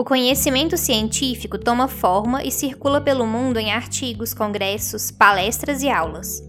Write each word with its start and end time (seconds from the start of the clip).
O 0.00 0.04
conhecimento 0.04 0.78
científico 0.78 1.58
toma 1.58 1.86
forma 1.86 2.42
e 2.42 2.50
circula 2.50 3.02
pelo 3.02 3.26
mundo 3.26 3.58
em 3.58 3.70
artigos, 3.70 4.32
congressos, 4.32 5.10
palestras 5.10 5.82
e 5.82 5.90
aulas. 5.90 6.42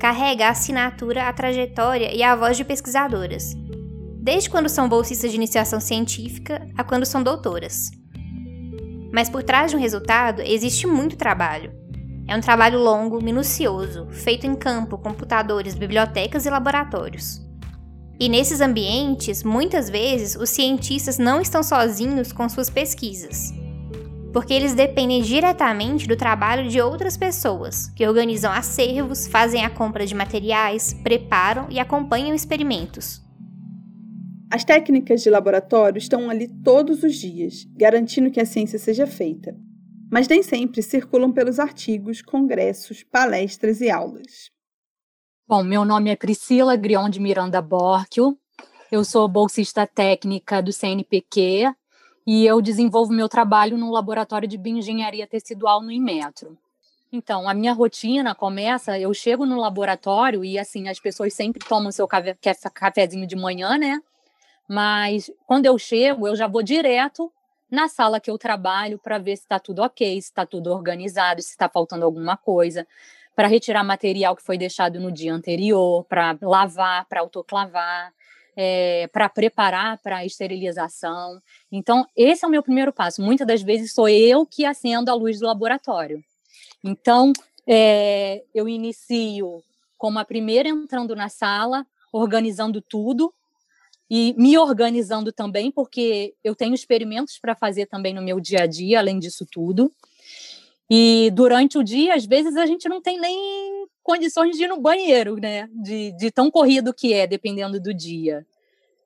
Carrega 0.00 0.46
a 0.46 0.52
assinatura, 0.52 1.28
a 1.28 1.32
trajetória 1.34 2.10
e 2.14 2.22
a 2.22 2.34
voz 2.34 2.56
de 2.56 2.64
pesquisadoras, 2.64 3.52
desde 4.18 4.48
quando 4.48 4.70
são 4.70 4.88
bolsistas 4.88 5.30
de 5.30 5.36
iniciação 5.36 5.78
científica 5.78 6.66
a 6.74 6.82
quando 6.82 7.04
são 7.04 7.22
doutoras. 7.22 7.90
Mas 9.12 9.28
por 9.28 9.42
trás 9.42 9.70
de 9.70 9.76
um 9.76 9.80
resultado 9.80 10.40
existe 10.40 10.86
muito 10.86 11.18
trabalho. 11.18 11.70
É 12.26 12.34
um 12.34 12.40
trabalho 12.40 12.78
longo, 12.78 13.22
minucioso, 13.22 14.06
feito 14.10 14.46
em 14.46 14.54
campo, 14.54 14.96
computadores, 14.96 15.74
bibliotecas 15.74 16.46
e 16.46 16.50
laboratórios. 16.50 17.43
E 18.18 18.28
nesses 18.28 18.60
ambientes, 18.60 19.42
muitas 19.42 19.90
vezes, 19.90 20.36
os 20.36 20.50
cientistas 20.50 21.18
não 21.18 21.40
estão 21.40 21.62
sozinhos 21.62 22.32
com 22.32 22.48
suas 22.48 22.70
pesquisas, 22.70 23.52
porque 24.32 24.54
eles 24.54 24.72
dependem 24.72 25.20
diretamente 25.20 26.06
do 26.06 26.16
trabalho 26.16 26.68
de 26.68 26.80
outras 26.80 27.16
pessoas, 27.16 27.88
que 27.90 28.06
organizam 28.06 28.52
acervos, 28.52 29.26
fazem 29.26 29.64
a 29.64 29.70
compra 29.70 30.06
de 30.06 30.14
materiais, 30.14 30.94
preparam 31.02 31.66
e 31.70 31.80
acompanham 31.80 32.34
experimentos. 32.34 33.20
As 34.48 34.62
técnicas 34.62 35.20
de 35.20 35.30
laboratório 35.30 35.98
estão 35.98 36.30
ali 36.30 36.46
todos 36.46 37.02
os 37.02 37.16
dias, 37.16 37.66
garantindo 37.76 38.30
que 38.30 38.40
a 38.40 38.46
ciência 38.46 38.78
seja 38.78 39.04
feita, 39.04 39.56
mas 40.08 40.28
nem 40.28 40.44
sempre 40.44 40.80
circulam 40.80 41.32
pelos 41.32 41.58
artigos, 41.58 42.22
congressos, 42.22 43.02
palestras 43.02 43.80
e 43.80 43.90
aulas. 43.90 44.54
Bom, 45.46 45.62
meu 45.62 45.84
nome 45.84 46.10
é 46.10 46.16
Priscila 46.16 46.74
Grion 46.74 47.10
de 47.10 47.20
Miranda 47.20 47.60
Borchio. 47.60 48.34
Eu 48.90 49.04
sou 49.04 49.28
bolsista 49.28 49.86
técnica 49.86 50.62
do 50.62 50.72
CNPq 50.72 51.70
e 52.26 52.46
eu 52.46 52.62
desenvolvo 52.62 53.12
meu 53.12 53.28
trabalho 53.28 53.76
no 53.76 53.90
laboratório 53.90 54.48
de 54.48 54.56
bioengenharia 54.56 55.26
tecidual 55.26 55.82
no 55.82 55.92
Inmetro. 55.92 56.56
Então, 57.12 57.46
a 57.46 57.52
minha 57.52 57.74
rotina 57.74 58.34
começa, 58.34 58.98
eu 58.98 59.12
chego 59.12 59.44
no 59.44 59.60
laboratório 59.60 60.42
e 60.42 60.58
assim, 60.58 60.88
as 60.88 60.98
pessoas 60.98 61.34
sempre 61.34 61.62
tomam 61.62 61.92
seu 61.92 62.08
café, 62.08 62.34
cafezinho 62.72 63.26
de 63.26 63.36
manhã, 63.36 63.76
né? 63.76 64.00
Mas 64.66 65.30
quando 65.46 65.66
eu 65.66 65.76
chego, 65.76 66.26
eu 66.26 66.34
já 66.34 66.46
vou 66.46 66.62
direto 66.62 67.30
na 67.70 67.86
sala 67.86 68.18
que 68.18 68.30
eu 68.30 68.38
trabalho 68.38 68.98
para 68.98 69.18
ver 69.18 69.36
se 69.36 69.42
está 69.42 69.58
tudo 69.58 69.82
ok, 69.82 70.22
se 70.22 70.28
está 70.28 70.46
tudo 70.46 70.72
organizado, 70.72 71.42
se 71.42 71.50
está 71.50 71.68
faltando 71.68 72.06
alguma 72.06 72.34
coisa 72.34 72.86
para 73.34 73.48
retirar 73.48 73.82
material 73.82 74.36
que 74.36 74.42
foi 74.42 74.56
deixado 74.56 75.00
no 75.00 75.10
dia 75.10 75.34
anterior, 75.34 76.04
para 76.04 76.36
lavar, 76.40 77.04
para 77.06 77.20
autoclavar, 77.20 78.12
é, 78.56 79.08
para 79.12 79.28
preparar 79.28 79.98
para 79.98 80.24
esterilização. 80.24 81.40
Então, 81.70 82.06
esse 82.16 82.44
é 82.44 82.48
o 82.48 82.50
meu 82.50 82.62
primeiro 82.62 82.92
passo. 82.92 83.20
Muitas 83.20 83.46
das 83.46 83.62
vezes 83.62 83.92
sou 83.92 84.08
eu 84.08 84.46
que 84.46 84.64
acendo 84.64 85.10
a 85.10 85.14
luz 85.14 85.40
do 85.40 85.46
laboratório. 85.46 86.22
Então, 86.82 87.32
é, 87.66 88.44
eu 88.54 88.68
inicio 88.68 89.62
como 89.98 90.18
a 90.18 90.24
primeira 90.24 90.68
entrando 90.68 91.16
na 91.16 91.28
sala, 91.28 91.86
organizando 92.12 92.80
tudo 92.80 93.32
e 94.08 94.34
me 94.36 94.56
organizando 94.58 95.32
também, 95.32 95.70
porque 95.70 96.34
eu 96.44 96.54
tenho 96.54 96.74
experimentos 96.74 97.38
para 97.38 97.54
fazer 97.54 97.86
também 97.86 98.14
no 98.14 98.22
meu 98.22 98.38
dia 98.38 98.62
a 98.62 98.66
dia, 98.66 98.98
além 98.98 99.18
disso 99.18 99.46
tudo. 99.50 99.90
E 100.90 101.30
durante 101.32 101.78
o 101.78 101.82
dia, 101.82 102.14
às 102.14 102.26
vezes, 102.26 102.56
a 102.56 102.66
gente 102.66 102.88
não 102.88 103.00
tem 103.00 103.18
nem 103.18 103.86
condições 104.02 104.56
de 104.56 104.64
ir 104.64 104.68
no 104.68 104.80
banheiro, 104.80 105.36
né? 105.36 105.68
De, 105.72 106.12
de 106.12 106.30
tão 106.30 106.50
corrido 106.50 106.92
que 106.92 107.12
é, 107.14 107.26
dependendo 107.26 107.80
do 107.80 107.94
dia, 107.94 108.46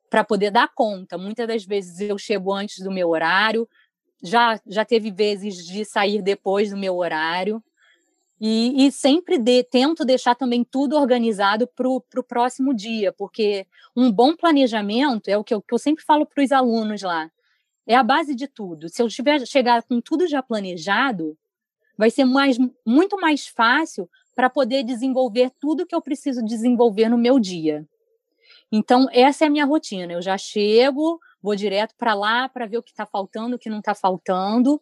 para 0.09 0.23
poder 0.23 0.51
dar 0.51 0.69
conta. 0.73 1.17
Muitas 1.17 1.47
das 1.47 1.65
vezes 1.65 1.99
eu 2.01 2.17
chego 2.17 2.53
antes 2.53 2.83
do 2.83 2.91
meu 2.91 3.09
horário, 3.09 3.67
já, 4.21 4.59
já 4.67 4.83
teve 4.83 5.11
vezes 5.11 5.65
de 5.65 5.85
sair 5.85 6.21
depois 6.21 6.71
do 6.71 6.77
meu 6.77 6.97
horário. 6.97 7.63
E, 8.41 8.85
e 8.85 8.91
sempre 8.91 9.37
de, 9.37 9.63
tento 9.63 10.05
deixar 10.05 10.33
também 10.33 10.63
tudo 10.63 10.95
organizado 10.95 11.67
para 11.67 11.89
o 11.89 12.23
próximo 12.25 12.73
dia, 12.73 13.11
porque 13.11 13.67
um 13.95 14.09
bom 14.09 14.33
planejamento 14.33 15.27
é 15.27 15.37
o 15.37 15.43
que 15.43 15.53
eu, 15.53 15.61
que 15.61 15.73
eu 15.73 15.77
sempre 15.77 16.05
falo 16.05 16.25
para 16.25 16.43
os 16.43 16.51
alunos 16.51 17.01
lá. 17.01 17.29
É 17.85 17.95
a 17.95 18.03
base 18.03 18.33
de 18.35 18.47
tudo. 18.47 18.87
Se 18.87 19.01
eu 19.01 19.09
tiver 19.09 19.45
chegar 19.45 19.83
com 19.83 19.99
tudo 19.99 20.25
já 20.25 20.41
planejado, 20.41 21.37
vai 21.99 22.09
ser 22.09 22.23
mais, 22.23 22.57
muito 22.87 23.19
mais 23.19 23.45
fácil 23.45 24.09
para 24.33 24.49
poder 24.49 24.83
desenvolver 24.83 25.51
tudo 25.59 25.85
que 25.85 25.93
eu 25.93 26.01
preciso 26.01 26.41
desenvolver 26.41 27.09
no 27.09 27.17
meu 27.17 27.37
dia. 27.37 27.85
Então, 28.71 29.09
essa 29.11 29.43
é 29.43 29.47
a 29.47 29.49
minha 29.49 29.65
rotina. 29.65 30.13
Eu 30.13 30.21
já 30.21 30.37
chego, 30.37 31.19
vou 31.43 31.57
direto 31.57 31.93
para 31.97 32.13
lá 32.13 32.47
para 32.47 32.65
ver 32.65 32.77
o 32.77 32.83
que 32.83 32.91
está 32.91 33.05
faltando, 33.05 33.57
o 33.57 33.59
que 33.59 33.69
não 33.69 33.79
está 33.79 33.93
faltando, 33.93 34.81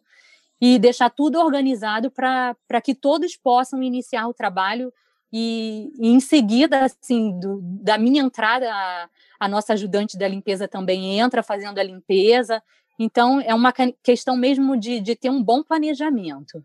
e 0.60 0.78
deixar 0.78 1.10
tudo 1.10 1.40
organizado 1.40 2.08
para 2.08 2.80
que 2.80 2.94
todos 2.94 3.34
possam 3.34 3.82
iniciar 3.82 4.28
o 4.28 4.34
trabalho. 4.34 4.92
E, 5.32 5.92
e 5.98 6.10
em 6.10 6.20
seguida, 6.20 6.84
assim, 6.84 7.36
do, 7.40 7.58
da 7.60 7.98
minha 7.98 8.22
entrada, 8.22 8.72
a, 8.72 9.08
a 9.40 9.48
nossa 9.48 9.72
ajudante 9.72 10.16
da 10.16 10.28
limpeza 10.28 10.68
também 10.68 11.18
entra 11.18 11.42
fazendo 11.42 11.80
a 11.80 11.82
limpeza. 11.82 12.62
Então, 12.96 13.40
é 13.40 13.52
uma 13.52 13.72
questão 14.04 14.36
mesmo 14.36 14.76
de, 14.76 15.00
de 15.00 15.16
ter 15.16 15.30
um 15.30 15.42
bom 15.42 15.64
planejamento. 15.64 16.64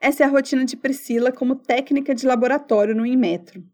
Essa 0.00 0.24
é 0.24 0.26
a 0.26 0.30
rotina 0.30 0.64
de 0.64 0.76
Priscila 0.76 1.32
como 1.32 1.56
técnica 1.56 2.14
de 2.14 2.26
laboratório 2.26 2.94
no 2.94 3.06
Inmetro. 3.06 3.64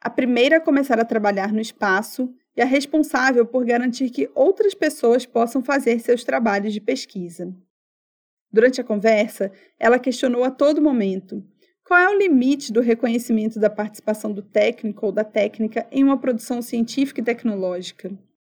A 0.00 0.08
primeira 0.08 0.58
a 0.58 0.60
começar 0.60 1.00
a 1.00 1.04
trabalhar 1.04 1.52
no 1.52 1.60
espaço 1.60 2.32
e 2.56 2.62
a 2.62 2.64
responsável 2.64 3.44
por 3.44 3.64
garantir 3.64 4.10
que 4.10 4.30
outras 4.34 4.74
pessoas 4.74 5.26
possam 5.26 5.62
fazer 5.62 5.98
seus 6.00 6.22
trabalhos 6.24 6.72
de 6.72 6.80
pesquisa. 6.80 7.52
Durante 8.50 8.80
a 8.80 8.84
conversa, 8.84 9.52
ela 9.78 9.98
questionou 9.98 10.44
a 10.44 10.50
todo 10.50 10.80
momento 10.80 11.44
qual 11.84 11.98
é 11.98 12.08
o 12.08 12.18
limite 12.18 12.72
do 12.72 12.80
reconhecimento 12.80 13.58
da 13.58 13.70
participação 13.70 14.32
do 14.32 14.42
técnico 14.42 15.06
ou 15.06 15.12
da 15.12 15.24
técnica 15.24 15.86
em 15.90 16.04
uma 16.04 16.18
produção 16.18 16.60
científica 16.60 17.20
e 17.20 17.24
tecnológica. 17.24 18.10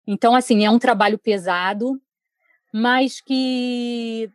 Então, 0.06 0.34
assim, 0.34 0.64
é 0.64 0.70
um 0.70 0.78
trabalho 0.78 1.18
pesado, 1.18 2.00
mas 2.72 3.20
que, 3.20 4.28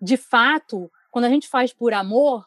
de 0.00 0.16
fato, 0.16 0.90
quando 1.16 1.24
a 1.24 1.30
gente 1.30 1.48
faz 1.48 1.72
por 1.72 1.94
amor, 1.94 2.44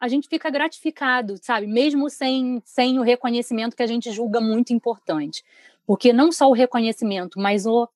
a 0.00 0.08
gente 0.08 0.26
fica 0.26 0.48
gratificado, 0.48 1.36
sabe? 1.42 1.66
Mesmo 1.66 2.08
sem, 2.08 2.62
sem 2.64 2.98
o 2.98 3.02
reconhecimento 3.02 3.76
que 3.76 3.82
a 3.82 3.86
gente 3.86 4.10
julga 4.10 4.40
muito 4.40 4.72
importante. 4.72 5.44
Porque 5.86 6.10
não 6.10 6.32
só 6.32 6.48
o 6.48 6.54
reconhecimento, 6.54 7.38
mas 7.38 7.66
o 7.66 7.86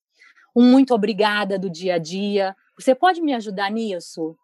muito 0.54 0.92
obrigada 0.92 1.58
do 1.58 1.70
dia 1.70 1.94
a 1.94 1.98
dia. 1.98 2.54
Você 2.78 2.94
pode 2.94 3.22
me 3.22 3.32
ajudar 3.32 3.70
nisso? 3.70 4.36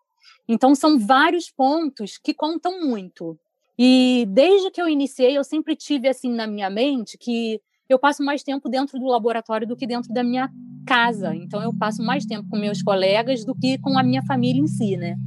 Então, 0.49 0.75
são 0.75 0.99
vários 0.99 1.51
pontos 1.51 2.17
que 2.17 2.33
contam 2.33 2.81
muito. 2.81 3.39
E 3.79 4.25
desde 4.31 4.71
que 4.71 4.81
eu 4.81 4.89
iniciei, 4.89 5.37
eu 5.37 5.45
sempre 5.45 5.77
tive 5.77 6.09
assim 6.09 6.33
na 6.33 6.47
minha 6.47 6.71
mente 6.71 7.19
que 7.19 7.61
eu 7.87 7.99
passo 7.99 8.25
mais 8.25 8.43
tempo 8.43 8.67
dentro 8.67 8.99
do 8.99 9.05
laboratório 9.05 9.67
do 9.67 9.77
que 9.77 9.87
dentro 9.87 10.11
da 10.11 10.25
minha 10.25 10.51
casa. 10.87 11.35
Então, 11.35 11.63
eu 11.63 11.77
passo 11.77 12.03
mais 12.03 12.25
tempo 12.25 12.49
com 12.49 12.57
meus 12.57 12.83
colegas 12.83 13.45
do 13.45 13.55
que 13.55 13.77
com 13.77 13.99
a 13.99 14.03
minha 14.03 14.23
família 14.23 14.59
em 14.59 14.67
si, 14.67 14.97
né? 14.97 15.19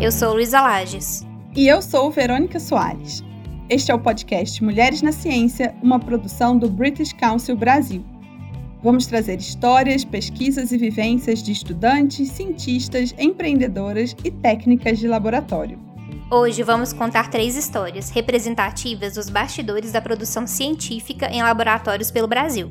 Eu 0.00 0.12
sou 0.12 0.34
Luísa 0.34 0.60
Lages. 0.60 1.26
E 1.56 1.66
eu 1.66 1.82
sou 1.82 2.12
Verônica 2.12 2.60
Soares. 2.60 3.24
Este 3.68 3.90
é 3.90 3.94
o 3.94 3.98
podcast 3.98 4.62
Mulheres 4.62 5.02
na 5.02 5.10
Ciência, 5.10 5.74
uma 5.82 5.98
produção 5.98 6.56
do 6.56 6.70
British 6.70 7.12
Council 7.12 7.56
Brasil. 7.56 8.04
Vamos 8.84 9.06
trazer 9.06 9.38
histórias, 9.38 10.04
pesquisas 10.04 10.70
e 10.70 10.78
vivências 10.78 11.42
de 11.42 11.50
estudantes, 11.50 12.30
cientistas, 12.30 13.12
empreendedoras 13.18 14.14
e 14.22 14.30
técnicas 14.30 15.00
de 15.00 15.08
laboratório. 15.08 15.93
Hoje 16.30 16.62
vamos 16.62 16.94
contar 16.94 17.30
três 17.30 17.54
histórias 17.54 18.08
representativas 18.08 19.14
dos 19.14 19.28
bastidores 19.28 19.92
da 19.92 20.00
produção 20.00 20.46
científica 20.46 21.26
em 21.26 21.42
laboratórios 21.42 22.10
pelo 22.10 22.26
Brasil. 22.26 22.68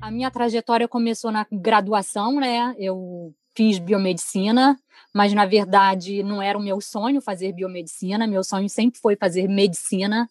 A 0.00 0.10
minha 0.10 0.30
trajetória 0.30 0.88
começou 0.88 1.30
na 1.30 1.46
graduação, 1.52 2.40
né? 2.40 2.74
Eu 2.78 3.34
fiz 3.54 3.78
biomedicina, 3.78 4.78
mas 5.12 5.34
na 5.34 5.44
verdade 5.44 6.22
não 6.22 6.40
era 6.40 6.58
o 6.58 6.62
meu 6.62 6.80
sonho 6.80 7.20
fazer 7.20 7.52
biomedicina, 7.52 8.26
meu 8.26 8.42
sonho 8.42 8.68
sempre 8.70 8.98
foi 8.98 9.14
fazer 9.14 9.46
medicina. 9.46 10.28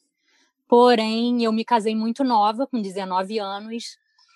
Porém, 0.68 1.44
eu 1.44 1.52
me 1.52 1.64
casei 1.64 1.96
muito 1.96 2.24
nova, 2.24 2.66
com 2.66 2.82
19 2.82 3.38
anos, 3.38 3.96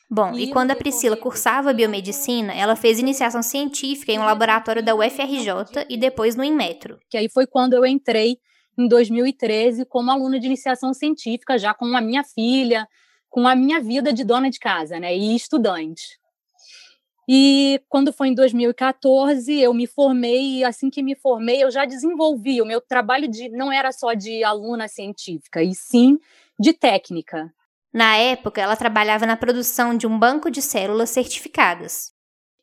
Bom, 0.10 0.38
e 0.38 0.50
quando 0.52 0.72
a 0.72 0.76
Priscila 0.76 1.18
cursava 1.18 1.74
biomedicina, 1.74 2.54
ela 2.54 2.78
fez 2.78 2.98
iniciação 2.98 3.44
científica 3.44 4.12
em 4.12 4.20
um 4.20 4.24
laboratório 4.24 4.82
da 4.82 4.96
UFRJ 4.96 5.86
e 5.90 5.98
depois 5.98 6.36
no 6.36 6.46
Inmetro. 6.46 6.98
Que 7.10 7.18
aí 7.18 7.28
foi 7.30 7.46
quando 7.46 7.74
eu 7.74 7.86
entrei 7.86 8.38
em 8.78 8.88
2013 8.88 9.86
como 9.86 10.10
aluna 10.10 10.40
de 10.40 10.46
iniciação 10.46 10.94
científica, 10.94 11.58
já 11.58 11.74
com 11.74 11.86
a 11.96 12.00
minha 12.00 12.24
filha, 12.24 12.88
com 13.30 13.46
a 13.46 13.56
minha 13.56 13.82
vida 13.82 14.14
de 14.14 14.24
dona 14.24 14.50
de 14.50 14.60
casa, 14.60 14.98
né, 14.98 15.16
e 15.16 15.36
estudante. 15.36 16.18
E 17.30 17.82
quando 17.90 18.14
foi 18.14 18.30
em 18.30 18.34
2014, 18.34 19.60
eu 19.60 19.74
me 19.74 19.86
formei 19.86 20.60
e 20.60 20.64
assim 20.64 20.90
que 20.90 21.04
me 21.04 21.14
formei, 21.14 21.62
eu 21.62 21.70
já 21.70 21.84
desenvolvi 21.84 22.62
o 22.62 22.66
meu 22.66 22.80
trabalho 22.80 23.28
de 23.28 23.50
não 23.50 23.70
era 23.70 23.92
só 23.92 24.14
de 24.14 24.42
aluna 24.46 24.88
científica, 24.88 25.62
e 25.62 25.76
sim 25.76 26.18
de 26.58 26.72
técnica. 26.72 27.54
Na 27.94 28.18
época, 28.18 28.62
ela 28.62 28.76
trabalhava 28.76 29.26
na 29.26 29.38
produção 29.38 29.96
de 29.96 30.06
um 30.06 30.18
banco 30.20 30.52
de 30.52 30.62
células 30.62 31.10
certificadas. 31.10 32.14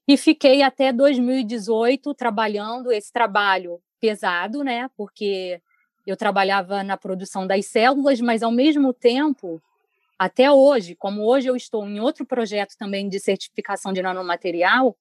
E 0.06 0.16
fiquei 0.16 0.62
até 0.62 0.92
2018 0.92 2.14
trabalhando 2.14 2.92
esse 2.92 3.12
trabalho 3.12 3.80
pesado, 3.98 4.62
né? 4.62 4.90
Porque 4.96 5.60
eu 6.06 6.16
trabalhava 6.16 6.82
na 6.82 6.96
produção 6.96 7.46
das 7.46 7.66
células, 7.66 8.20
mas 8.20 8.42
ao 8.42 8.50
mesmo 8.50 8.92
tempo 8.92 9.62
até 10.18 10.50
hoje, 10.50 10.94
como 10.94 11.22
hoje 11.24 11.48
eu 11.48 11.56
estou 11.56 11.88
em 11.88 11.98
outro 11.98 12.24
projeto 12.24 12.76
também 12.78 13.08
de 13.08 13.18
certificação 13.18 13.92
de 13.92 14.02
nanomaterial, 14.02 14.96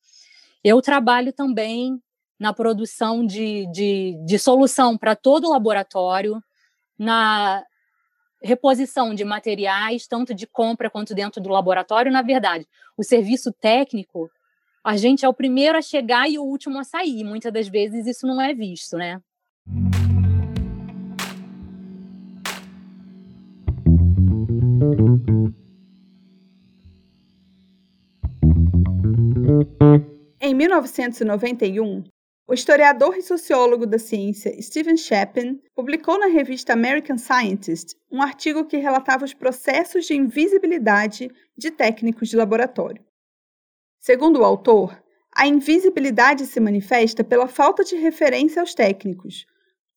eu 0.64 0.82
trabalho 0.82 1.32
também 1.32 2.02
na 2.40 2.54
produção 2.54 3.26
de, 3.26 3.68
de, 3.72 4.18
de 4.26 4.40
solução 4.40 4.98
para 4.98 5.16
todo 5.16 5.46
o 5.48 5.52
laboratório, 5.52 6.42
na 6.98 7.64
reposição 8.44 9.16
de 9.16 9.24
materiais, 9.24 10.06
tanto 10.06 10.34
de 10.34 10.46
compra 10.46 10.90
quanto 10.90 11.16
dentro 11.16 11.42
do 11.42 11.50
laboratório. 11.50 12.12
Na 12.12 12.22
verdade, 12.22 12.68
o 12.98 13.04
serviço 13.04 13.52
técnico, 13.54 14.30
a 14.84 14.98
gente 14.98 15.26
é 15.26 15.30
o 15.30 15.34
primeiro 15.34 15.78
a 15.78 15.82
chegar 15.82 16.30
e 16.30 16.38
o 16.38 16.44
último 16.44 16.78
a 16.78 16.84
sair. 16.84 17.24
Muitas 17.24 17.54
das 17.54 17.68
vezes 17.68 18.06
isso 18.06 18.28
não 18.28 18.42
é 18.42 18.54
visto, 18.54 18.98
né? 18.98 19.22
Em 30.42 30.54
1991, 30.54 32.04
o 32.46 32.54
historiador 32.54 33.18
e 33.18 33.22
sociólogo 33.22 33.86
da 33.86 33.98
ciência 33.98 34.54
Stephen 34.62 34.98
Shapin 34.98 35.62
publicou 35.74 36.20
na 36.20 36.28
revista 36.28 36.74
American 36.74 37.18
Scientist 37.18 37.96
um 38.12 38.22
artigo 38.22 38.66
que 38.66 38.78
relatava 38.78 39.24
os 39.24 39.34
processos 39.34 40.06
de 40.06 40.14
invisibilidade 40.14 41.32
de 41.58 41.72
técnicos 41.72 42.28
de 42.28 42.36
laboratório. 42.36 43.04
Segundo 43.98 44.42
o 44.42 44.44
autor, 44.44 45.02
a 45.34 45.48
invisibilidade 45.48 46.46
se 46.46 46.60
manifesta 46.60 47.24
pela 47.24 47.48
falta 47.48 47.82
de 47.84 47.96
referência 47.96 48.62
aos 48.62 48.76
técnicos, 48.76 49.46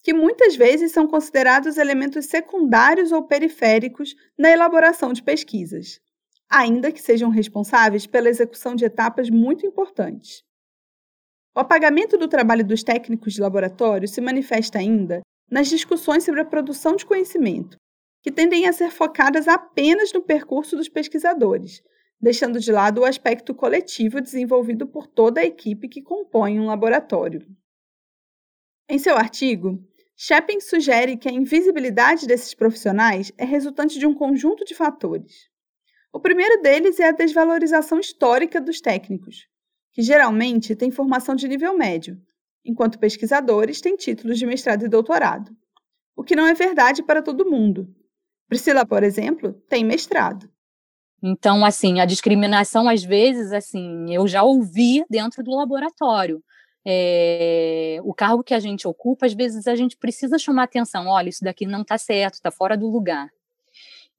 que 0.05 0.15
muitas 0.15 0.55
vezes 0.55 0.93
são 0.93 1.09
considerados 1.09 1.77
elementos 1.77 2.27
secundários 2.27 3.11
ou 3.11 3.25
periféricos 3.25 4.15
na 4.39 4.51
elaboração 4.51 5.13
de 5.13 5.21
pesquisas, 5.21 6.01
ainda 6.49 6.93
que 6.93 7.03
sejam 7.03 7.29
responsáveis 7.29 8.07
pela 8.07 8.29
execução 8.29 8.77
de 8.77 8.85
etapas 8.85 9.29
muito 9.29 9.67
importantes. 9.67 10.46
O 11.57 11.61
apagamento 11.61 12.19
do 12.19 12.29
trabalho 12.29 12.63
dos 12.63 12.83
técnicos 12.83 13.33
de 13.33 13.41
laboratório 13.41 14.07
se 14.07 14.21
manifesta 14.21 14.79
ainda 14.79 15.23
nas 15.51 15.69
discussões 15.69 16.23
sobre 16.23 16.43
a 16.43 16.45
produção 16.45 16.95
de 16.95 17.07
conhecimento, 17.07 17.79
que 18.23 18.31
tendem 18.31 18.67
a 18.67 18.75
ser 18.75 18.91
focadas 18.91 19.49
apenas 19.49 20.13
no 20.13 20.21
percurso 20.21 20.77
dos 20.77 20.87
pesquisadores, 20.87 21.83
deixando 22.21 22.61
de 22.61 22.71
lado 22.71 23.01
o 23.01 23.05
aspecto 23.07 23.55
coletivo 23.55 24.21
desenvolvido 24.21 24.87
por 24.87 25.07
toda 25.07 25.41
a 25.41 25.47
equipe 25.47 25.89
que 25.89 26.03
compõe 26.03 26.61
um 26.61 26.67
laboratório. 26.67 27.47
Em 28.87 28.99
seu 28.99 29.17
artigo, 29.17 29.83
Shepin 30.15 30.61
sugere 30.61 31.17
que 31.17 31.29
a 31.29 31.33
invisibilidade 31.33 32.27
desses 32.27 32.53
profissionais 32.53 33.33
é 33.39 33.47
resultante 33.47 33.99
de 33.99 34.07
um 34.07 34.13
conjunto 34.13 34.63
de 34.63 34.75
fatores. 34.75 35.49
O 36.13 36.21
primeiro 36.21 36.61
deles 36.61 37.01
é 37.01 37.09
a 37.09 37.13
desvalorização 37.13 37.99
histórica 37.99 38.61
dos 38.61 38.79
técnicos, 38.79 39.49
que 39.97 40.03
geralmente 40.03 40.77
têm 40.77 40.91
formação 40.91 41.35
de 41.35 41.49
nível 41.49 41.75
médio, 41.75 42.21
enquanto 42.63 42.99
pesquisadores 42.99 43.81
têm 43.81 43.97
títulos 43.97 44.39
de 44.39 44.45
mestrado 44.45 44.85
e 44.85 44.91
doutorado, 44.91 45.57
o 46.15 46.23
que 46.23 46.37
não 46.37 46.47
é 46.47 46.53
verdade 46.53 47.03
para 47.03 47.23
todo 47.23 47.51
mundo. 47.51 47.89
Priscila, 48.47 48.85
por 48.85 49.03
exemplo, 49.03 49.55
tem 49.71 49.83
mestrado. 49.83 50.51
Então, 51.23 51.65
assim, 51.65 51.99
a 51.99 52.05
discriminação, 52.05 52.87
às 52.91 53.03
vezes, 53.03 53.53
assim, 53.53 54.15
eu 54.15 54.29
já 54.29 54.43
ouvi 54.43 55.03
dentro 55.09 55.43
do 55.43 55.57
laboratório 55.57 56.45
é, 56.87 57.99
o 58.05 58.13
cargo 58.13 58.45
que 58.45 58.53
a 58.53 58.61
gente 58.61 58.87
ocupa, 58.87 59.25
às 59.25 59.33
vezes 59.33 59.67
a 59.67 59.75
gente 59.75 59.97
precisa 59.97 60.39
chamar 60.39 60.65
atenção, 60.65 61.07
olha, 61.07 61.31
isso 61.31 61.43
daqui 61.43 61.65
não 61.65 61.81
está 61.81 61.97
certo, 61.97 62.35
está 62.35 62.51
fora 62.51 62.77
do 62.77 62.87
lugar. 62.87 63.31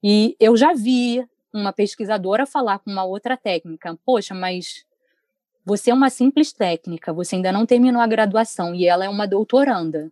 E 0.04 0.36
eu 0.40 0.58
já 0.58 0.74
vi 0.74 1.24
uma 1.54 1.72
pesquisadora 1.72 2.48
falar 2.48 2.80
com 2.80 2.90
uma 2.90 3.04
outra 3.04 3.38
técnica, 3.38 3.96
poxa, 4.04 4.34
mas 4.34 4.87
você 5.68 5.92
é 5.92 5.94
uma 5.94 6.10
simples 6.10 6.54
técnica, 6.54 7.12
você 7.12 7.36
ainda 7.36 7.52
não 7.52 7.66
terminou 7.66 8.02
a 8.02 8.08
graduação 8.08 8.74
e 8.74 8.88
ela 8.88 9.04
é 9.04 9.10
uma 9.10 9.28
doutoranda. 9.28 10.10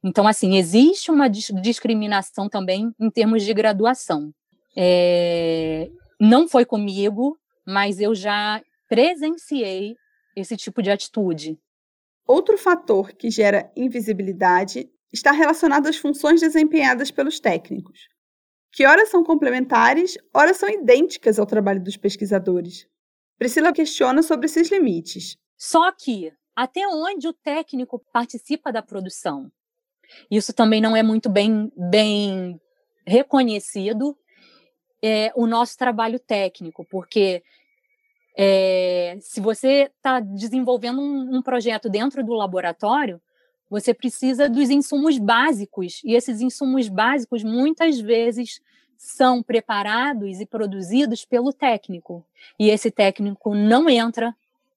Então, 0.00 0.28
assim, 0.28 0.56
existe 0.56 1.10
uma 1.10 1.28
discriminação 1.28 2.48
também 2.48 2.94
em 3.00 3.10
termos 3.10 3.42
de 3.42 3.52
graduação. 3.52 4.32
É, 4.76 5.90
não 6.20 6.48
foi 6.48 6.64
comigo, 6.64 7.36
mas 7.66 7.98
eu 8.00 8.14
já 8.14 8.62
presenciei 8.88 9.96
esse 10.36 10.56
tipo 10.56 10.80
de 10.80 10.92
atitude. 10.92 11.58
Outro 12.24 12.56
fator 12.56 13.10
que 13.12 13.28
gera 13.28 13.68
invisibilidade 13.74 14.88
está 15.12 15.32
relacionado 15.32 15.88
às 15.88 15.96
funções 15.96 16.40
desempenhadas 16.40 17.10
pelos 17.10 17.40
técnicos, 17.40 18.06
que 18.70 18.86
ora 18.86 19.04
são 19.06 19.24
complementares, 19.24 20.16
ora 20.32 20.54
são 20.54 20.68
idênticas 20.68 21.40
ao 21.40 21.46
trabalho 21.46 21.82
dos 21.82 21.96
pesquisadores. 21.96 22.86
Priscila 23.38 23.72
questiona 23.72 24.22
sobre 24.22 24.46
esses 24.46 24.70
limites. 24.70 25.36
Só 25.56 25.92
que, 25.92 26.32
até 26.54 26.86
onde 26.88 27.28
o 27.28 27.32
técnico 27.32 28.02
participa 28.12 28.72
da 28.72 28.82
produção? 28.82 29.50
Isso 30.30 30.52
também 30.52 30.80
não 30.80 30.96
é 30.96 31.02
muito 31.02 31.28
bem, 31.28 31.70
bem 31.76 32.60
reconhecido, 33.06 34.16
é, 35.02 35.30
o 35.36 35.46
nosso 35.46 35.76
trabalho 35.76 36.18
técnico, 36.18 36.84
porque 36.84 37.42
é, 38.36 39.16
se 39.20 39.40
você 39.40 39.90
está 39.96 40.20
desenvolvendo 40.20 41.00
um, 41.00 41.36
um 41.36 41.42
projeto 41.42 41.88
dentro 41.88 42.24
do 42.24 42.32
laboratório, 42.32 43.20
você 43.68 43.92
precisa 43.92 44.48
dos 44.48 44.70
insumos 44.70 45.18
básicos, 45.18 46.00
e 46.04 46.14
esses 46.14 46.40
insumos 46.40 46.88
básicos 46.88 47.42
muitas 47.42 47.98
vezes 48.00 48.60
são 48.98 49.42
preparados 49.42 50.40
e 50.40 50.46
produzidos 50.46 51.24
pelo 51.24 51.52
técnico, 51.52 52.24
e 52.58 52.70
esse 52.70 52.90
técnico 52.90 53.54
não 53.54 53.88
entra 53.88 54.34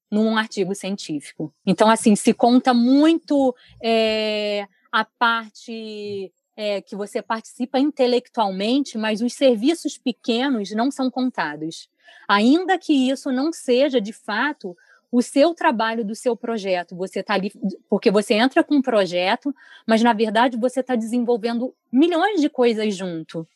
num 0.09 0.37
artigo 0.37 0.73
científico. 0.73 1.53
Então, 1.65 1.89
assim, 1.89 2.15
se 2.15 2.33
conta 2.33 2.73
muito 2.73 3.55
é, 3.81 4.67
a 4.91 5.05
parte 5.05 6.31
é, 6.57 6.81
que 6.81 6.95
você 6.95 7.21
participa 7.21 7.79
intelectualmente, 7.79 8.97
mas 8.97 9.21
os 9.21 9.33
serviços 9.33 9.97
pequenos 9.97 10.71
não 10.71 10.89
são 10.89 11.11
contados 11.11 11.89
ainda 12.29 12.77
que 12.77 12.93
isso 12.93 13.31
não 13.31 13.51
seja 13.51 13.99
de 13.99 14.13
fato 14.13 14.77
o 15.11 15.23
seu 15.23 15.55
trabalho 15.55 16.05
do 16.05 16.13
seu 16.13 16.37
projeto. 16.37 16.95
Você 16.95 17.21
está 17.21 17.33
ali 17.33 17.51
porque 17.89 18.11
você 18.11 18.35
entra 18.35 18.63
com 18.63 18.75
um 18.75 18.81
projeto, 18.81 19.53
mas 19.87 20.03
na 20.03 20.13
verdade 20.13 20.55
você 20.55 20.81
está 20.81 20.95
desenvolvendo 20.95 21.73
milhões 21.91 22.39
de 22.39 22.47
coisas 22.47 22.95
junto, 22.95 23.47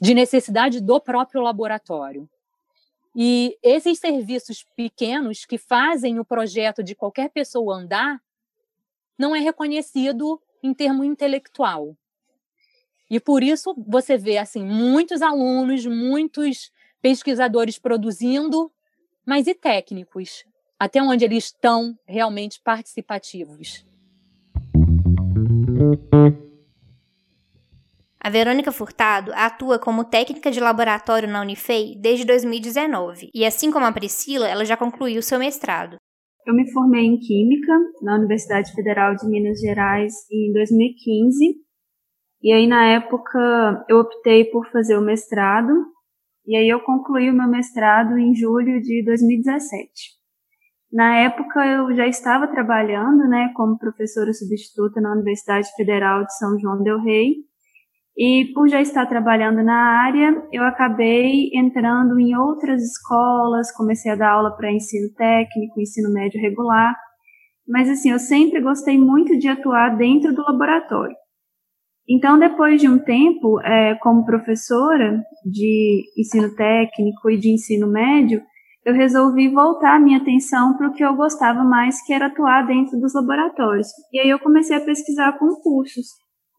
de 0.00 0.14
necessidade 0.14 0.80
do 0.80 1.00
próprio 1.00 1.40
laboratório. 1.40 2.28
E 3.14 3.56
esses 3.62 3.98
serviços 3.98 4.64
pequenos 4.76 5.44
que 5.46 5.56
fazem 5.56 6.18
o 6.18 6.24
projeto 6.24 6.82
de 6.82 6.94
qualquer 6.94 7.30
pessoa 7.30 7.76
andar 7.76 8.20
não 9.18 9.34
é 9.34 9.40
reconhecido 9.40 10.40
em 10.62 10.74
termo 10.74 11.02
intelectual. 11.02 11.96
E 13.08 13.18
por 13.18 13.42
isso 13.42 13.74
você 13.86 14.18
vê 14.18 14.36
assim 14.36 14.62
muitos 14.62 15.22
alunos, 15.22 15.86
muitos 15.86 16.70
pesquisadores 17.00 17.78
produzindo, 17.78 18.70
mas 19.24 19.46
e 19.46 19.54
técnicos? 19.54 20.44
Até 20.78 21.00
onde 21.00 21.24
eles 21.24 21.44
estão 21.44 21.98
realmente 22.06 22.60
participativos? 22.60 23.86
A 28.26 28.28
Verônica 28.28 28.72
Furtado 28.72 29.30
atua 29.36 29.78
como 29.78 30.02
técnica 30.02 30.50
de 30.50 30.58
laboratório 30.58 31.28
na 31.28 31.40
Unifei 31.40 31.94
desde 31.96 32.24
2019 32.24 33.30
e, 33.32 33.46
assim 33.46 33.70
como 33.70 33.86
a 33.86 33.92
Priscila, 33.92 34.48
ela 34.48 34.64
já 34.64 34.76
concluiu 34.76 35.22
seu 35.22 35.38
mestrado. 35.38 35.94
Eu 36.44 36.52
me 36.52 36.68
formei 36.72 37.04
em 37.04 37.20
Química 37.20 37.72
na 38.02 38.16
Universidade 38.16 38.72
Federal 38.72 39.14
de 39.14 39.28
Minas 39.28 39.60
Gerais 39.60 40.12
em 40.28 40.52
2015 40.52 41.54
e 42.42 42.52
aí 42.52 42.66
na 42.66 42.84
época 42.94 43.84
eu 43.88 43.98
optei 43.98 44.44
por 44.46 44.68
fazer 44.72 44.98
o 44.98 45.04
mestrado 45.04 45.72
e 46.44 46.56
aí 46.56 46.68
eu 46.68 46.80
concluí 46.80 47.30
o 47.30 47.32
meu 47.32 47.48
mestrado 47.48 48.18
em 48.18 48.34
julho 48.34 48.82
de 48.82 49.04
2017. 49.04 49.88
Na 50.92 51.16
época 51.18 51.64
eu 51.64 51.94
já 51.94 52.08
estava 52.08 52.48
trabalhando, 52.48 53.28
né, 53.28 53.52
como 53.54 53.78
professora 53.78 54.32
substituta 54.32 55.00
na 55.00 55.12
Universidade 55.12 55.68
Federal 55.76 56.24
de 56.24 56.36
São 56.36 56.58
João 56.58 56.82
del 56.82 57.00
Rei, 57.00 57.46
E 58.16 58.50
por 58.54 58.66
já 58.68 58.80
estar 58.80 59.04
trabalhando 59.06 59.62
na 59.62 60.00
área, 60.02 60.42
eu 60.50 60.64
acabei 60.64 61.50
entrando 61.52 62.18
em 62.18 62.34
outras 62.34 62.82
escolas, 62.82 63.70
comecei 63.72 64.10
a 64.10 64.16
dar 64.16 64.30
aula 64.30 64.56
para 64.56 64.72
ensino 64.72 65.12
técnico, 65.14 65.78
ensino 65.78 66.10
médio 66.10 66.40
regular. 66.40 66.96
Mas 67.68 67.90
assim, 67.90 68.10
eu 68.10 68.18
sempre 68.18 68.60
gostei 68.60 68.98
muito 68.98 69.38
de 69.38 69.48
atuar 69.48 69.96
dentro 69.96 70.34
do 70.34 70.42
laboratório. 70.42 71.14
Então, 72.08 72.38
depois 72.38 72.80
de 72.80 72.88
um 72.88 72.98
tempo, 72.98 73.60
é, 73.60 73.96
como 73.96 74.24
professora 74.24 75.20
de 75.44 76.04
ensino 76.16 76.54
técnico 76.54 77.28
e 77.28 77.36
de 77.36 77.52
ensino 77.52 77.86
médio, 77.86 78.40
eu 78.84 78.94
resolvi 78.94 79.48
voltar 79.48 79.96
a 79.96 79.98
minha 79.98 80.18
atenção 80.18 80.76
para 80.76 80.88
o 80.88 80.92
que 80.92 81.04
eu 81.04 81.16
gostava 81.16 81.64
mais, 81.64 82.00
que 82.06 82.14
era 82.14 82.26
atuar 82.26 82.64
dentro 82.64 82.98
dos 82.98 83.12
laboratórios. 83.12 83.88
E 84.12 84.20
aí 84.20 84.30
eu 84.30 84.38
comecei 84.38 84.76
a 84.76 84.80
pesquisar 84.80 85.36
concursos. 85.36 86.06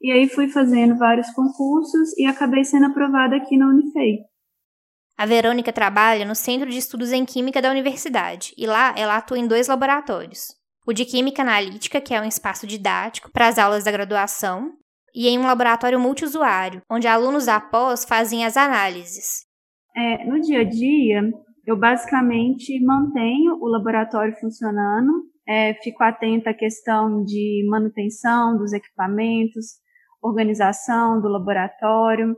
E 0.02 0.12
aí 0.12 0.30
fui 0.30 0.48
fazendo 0.48 0.98
vários 0.98 1.30
concursos 1.32 2.18
e 2.18 2.26
acabei 2.26 2.64
sendo 2.64 2.86
aprovada 2.86 3.36
aqui 3.36 3.58
na 3.58 3.68
Unifei. 3.68 4.20
A 5.18 5.26
Verônica 5.26 5.74
trabalha 5.74 6.26
no 6.26 6.36
Centro 6.36 6.70
de 6.70 6.78
Estudos 6.78 7.12
em 7.12 7.26
Química 7.26 7.62
da 7.62 7.72
universidade 7.72 8.54
e 8.56 8.68
lá 8.68 8.94
ela 8.96 9.18
atua 9.18 9.40
em 9.40 9.48
dois 9.48 9.68
laboratórios. 9.68 10.56
O 10.86 10.94
de 10.94 11.06
Química 11.06 11.42
Analítica, 11.42 12.00
que 12.00 12.14
é 12.14 12.22
um 12.22 12.26
espaço 12.26 12.68
didático 12.68 13.32
para 13.32 13.48
as 13.48 13.58
aulas 13.58 13.84
da 13.84 13.92
graduação, 13.92 14.72
e 15.14 15.28
em 15.28 15.40
um 15.40 15.48
laboratório 15.48 16.00
multiusuário, 16.00 16.82
onde 16.90 17.08
alunos 17.08 17.48
da 17.48 17.60
pós 17.60 18.06
fazem 18.06 18.46
as 18.46 18.56
análises. 18.56 19.46
É, 19.96 20.24
no 20.26 20.40
dia 20.40 20.62
a 20.62 20.64
dia, 20.64 21.24
eu 21.66 21.76
basicamente 21.76 22.80
mantenho 22.86 23.58
o 23.60 23.68
laboratório 23.68 24.36
funcionando, 24.40 25.12
é, 25.48 25.74
fico 25.82 26.04
atenta 26.04 26.52
à 26.52 26.54
questão 26.54 27.24
de 27.24 27.66
manutenção 27.68 28.56
dos 28.58 28.72
equipamentos, 28.74 29.78
organização 30.22 31.22
do 31.22 31.28
laboratório. 31.28 32.36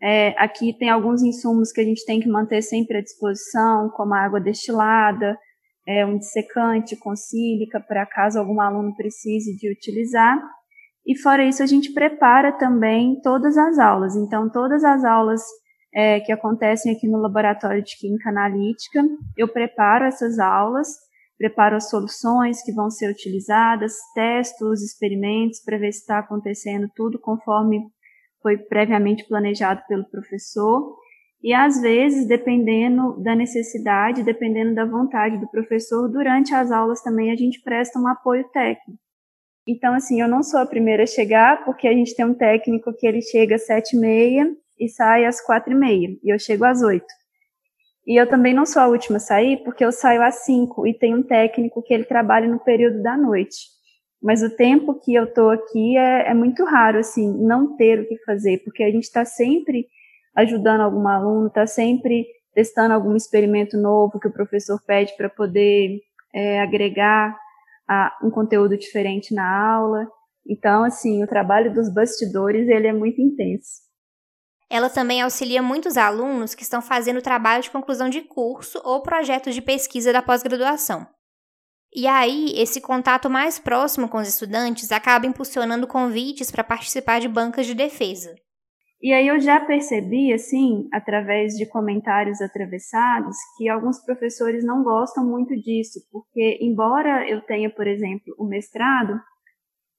É, 0.00 0.34
aqui 0.36 0.76
tem 0.76 0.90
alguns 0.90 1.22
insumos 1.22 1.70
que 1.70 1.80
a 1.80 1.84
gente 1.84 2.04
tem 2.04 2.20
que 2.20 2.28
manter 2.28 2.60
sempre 2.62 2.98
à 2.98 3.00
disposição, 3.00 3.88
como 3.90 4.14
a 4.14 4.24
água 4.24 4.40
destilada, 4.40 5.38
é, 5.86 6.04
um 6.04 6.18
dissecante 6.18 6.96
com 6.96 7.14
sílica, 7.14 7.80
para 7.80 8.06
caso 8.06 8.38
algum 8.38 8.60
aluno 8.60 8.94
precise 8.96 9.56
de 9.56 9.70
utilizar. 9.70 10.38
E 11.06 11.18
fora 11.18 11.44
isso, 11.44 11.62
a 11.62 11.66
gente 11.66 11.92
prepara 11.92 12.52
também 12.52 13.20
todas 13.22 13.56
as 13.56 13.78
aulas. 13.78 14.14
Então, 14.16 14.50
todas 14.50 14.84
as 14.84 15.04
aulas 15.04 15.40
é, 15.94 16.20
que 16.20 16.32
acontecem 16.32 16.94
aqui 16.94 17.08
no 17.08 17.18
Laboratório 17.18 17.82
de 17.82 17.96
Química 17.98 18.30
Analítica, 18.30 19.02
eu 19.36 19.48
preparo 19.48 20.04
essas 20.04 20.38
aulas, 20.38 20.88
preparo 21.42 21.74
as 21.74 21.90
soluções 21.90 22.62
que 22.62 22.72
vão 22.72 22.88
ser 22.88 23.10
utilizadas, 23.10 23.94
testo 24.14 24.64
os 24.70 24.80
experimentos 24.80 25.60
para 25.60 25.76
ver 25.76 25.90
se 25.90 25.98
está 25.98 26.20
acontecendo 26.20 26.88
tudo 26.94 27.18
conforme 27.18 27.80
foi 28.40 28.56
previamente 28.56 29.26
planejado 29.26 29.82
pelo 29.88 30.08
professor. 30.08 30.96
E 31.42 31.52
às 31.52 31.80
vezes, 31.80 32.28
dependendo 32.28 33.20
da 33.20 33.34
necessidade, 33.34 34.22
dependendo 34.22 34.72
da 34.72 34.84
vontade 34.84 35.36
do 35.38 35.50
professor, 35.50 36.08
durante 36.08 36.54
as 36.54 36.70
aulas 36.70 37.02
também 37.02 37.32
a 37.32 37.36
gente 37.36 37.60
presta 37.60 37.98
um 37.98 38.06
apoio 38.06 38.48
técnico. 38.52 39.02
Então, 39.66 39.94
assim, 39.94 40.20
eu 40.20 40.28
não 40.28 40.44
sou 40.44 40.60
a 40.60 40.66
primeira 40.66 41.02
a 41.02 41.06
chegar, 41.06 41.64
porque 41.64 41.88
a 41.88 41.92
gente 41.92 42.14
tem 42.14 42.24
um 42.24 42.34
técnico 42.34 42.92
que 42.96 43.06
ele 43.06 43.20
chega 43.20 43.56
às 43.56 43.66
sete 43.66 43.96
e 43.96 43.98
meia 43.98 44.48
e 44.78 44.88
sai 44.88 45.24
às 45.24 45.44
quatro 45.44 45.72
e 45.72 45.76
meia, 45.76 46.08
e 46.22 46.32
eu 46.32 46.38
chego 46.38 46.64
às 46.64 46.82
oito. 46.82 47.21
E 48.06 48.20
eu 48.20 48.28
também 48.28 48.52
não 48.52 48.66
sou 48.66 48.82
a 48.82 48.88
última 48.88 49.18
a 49.18 49.20
sair, 49.20 49.62
porque 49.62 49.84
eu 49.84 49.92
saio 49.92 50.22
às 50.22 50.44
cinco 50.44 50.86
e 50.86 50.92
tem 50.92 51.14
um 51.14 51.22
técnico 51.22 51.82
que 51.82 51.94
ele 51.94 52.04
trabalha 52.04 52.48
no 52.48 52.58
período 52.58 53.00
da 53.02 53.16
noite. 53.16 53.70
Mas 54.20 54.42
o 54.42 54.54
tempo 54.54 54.98
que 55.00 55.14
eu 55.14 55.24
estou 55.24 55.50
aqui 55.50 55.96
é, 55.96 56.30
é, 56.30 56.34
muito 56.34 56.64
raro, 56.64 56.98
assim, 56.98 57.28
não 57.44 57.76
ter 57.76 58.00
o 58.00 58.06
que 58.06 58.16
fazer, 58.24 58.62
porque 58.64 58.82
a 58.82 58.90
gente 58.90 59.04
está 59.04 59.24
sempre 59.24 59.86
ajudando 60.36 60.80
algum 60.80 61.06
aluno, 61.08 61.48
está 61.48 61.66
sempre 61.66 62.26
testando 62.54 62.94
algum 62.94 63.16
experimento 63.16 63.76
novo 63.76 64.20
que 64.20 64.28
o 64.28 64.32
professor 64.32 64.80
pede 64.86 65.16
para 65.16 65.28
poder 65.28 66.00
é, 66.34 66.60
agregar 66.60 67.36
a, 67.88 68.16
um 68.22 68.30
conteúdo 68.30 68.76
diferente 68.76 69.34
na 69.34 69.74
aula. 69.74 70.06
Então, 70.46 70.84
assim, 70.84 71.22
o 71.22 71.26
trabalho 71.26 71.72
dos 71.72 71.92
bastidores, 71.92 72.68
ele 72.68 72.86
é 72.86 72.92
muito 72.92 73.20
intenso. 73.20 73.91
Ela 74.72 74.88
também 74.88 75.20
auxilia 75.20 75.60
muitos 75.62 75.98
alunos 75.98 76.54
que 76.54 76.62
estão 76.62 76.80
fazendo 76.80 77.20
trabalho 77.20 77.62
de 77.62 77.70
conclusão 77.70 78.08
de 78.08 78.22
curso 78.22 78.80
ou 78.82 79.02
projetos 79.02 79.54
de 79.54 79.60
pesquisa 79.60 80.14
da 80.14 80.22
pós-graduação. 80.22 81.06
E 81.94 82.06
aí, 82.06 82.54
esse 82.56 82.80
contato 82.80 83.28
mais 83.28 83.58
próximo 83.58 84.08
com 84.08 84.16
os 84.16 84.26
estudantes 84.26 84.90
acaba 84.90 85.26
impulsionando 85.26 85.86
convites 85.86 86.50
para 86.50 86.64
participar 86.64 87.20
de 87.20 87.28
bancas 87.28 87.66
de 87.66 87.74
defesa. 87.74 88.34
E 89.02 89.12
aí 89.12 89.28
eu 89.28 89.38
já 89.38 89.60
percebi, 89.60 90.32
assim, 90.32 90.88
através 90.90 91.52
de 91.52 91.66
comentários 91.66 92.40
atravessados, 92.40 93.36
que 93.58 93.68
alguns 93.68 94.02
professores 94.02 94.64
não 94.64 94.82
gostam 94.82 95.22
muito 95.22 95.54
disso, 95.54 96.00
porque 96.10 96.56
embora 96.62 97.28
eu 97.28 97.42
tenha, 97.42 97.68
por 97.68 97.86
exemplo, 97.86 98.34
o 98.38 98.46
mestrado, 98.46 99.20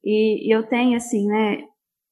e, 0.04 0.52
eu 0.52 0.64
tenha, 0.68 0.98
assim, 0.98 1.28
né, 1.28 1.64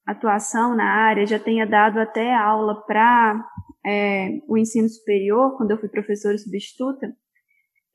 atuação 0.06 0.76
na 0.76 0.86
área, 0.86 1.26
já 1.26 1.40
tenha 1.40 1.66
dado 1.66 2.00
até 2.00 2.34
aula 2.34 2.84
para 2.86 3.44
é, 3.86 4.40
o 4.48 4.58
ensino 4.58 4.90
superior, 4.90 5.58
quando 5.58 5.72
eu 5.72 5.80
fui 5.80 5.90
professora 5.90 6.38
substituta, 6.38 7.14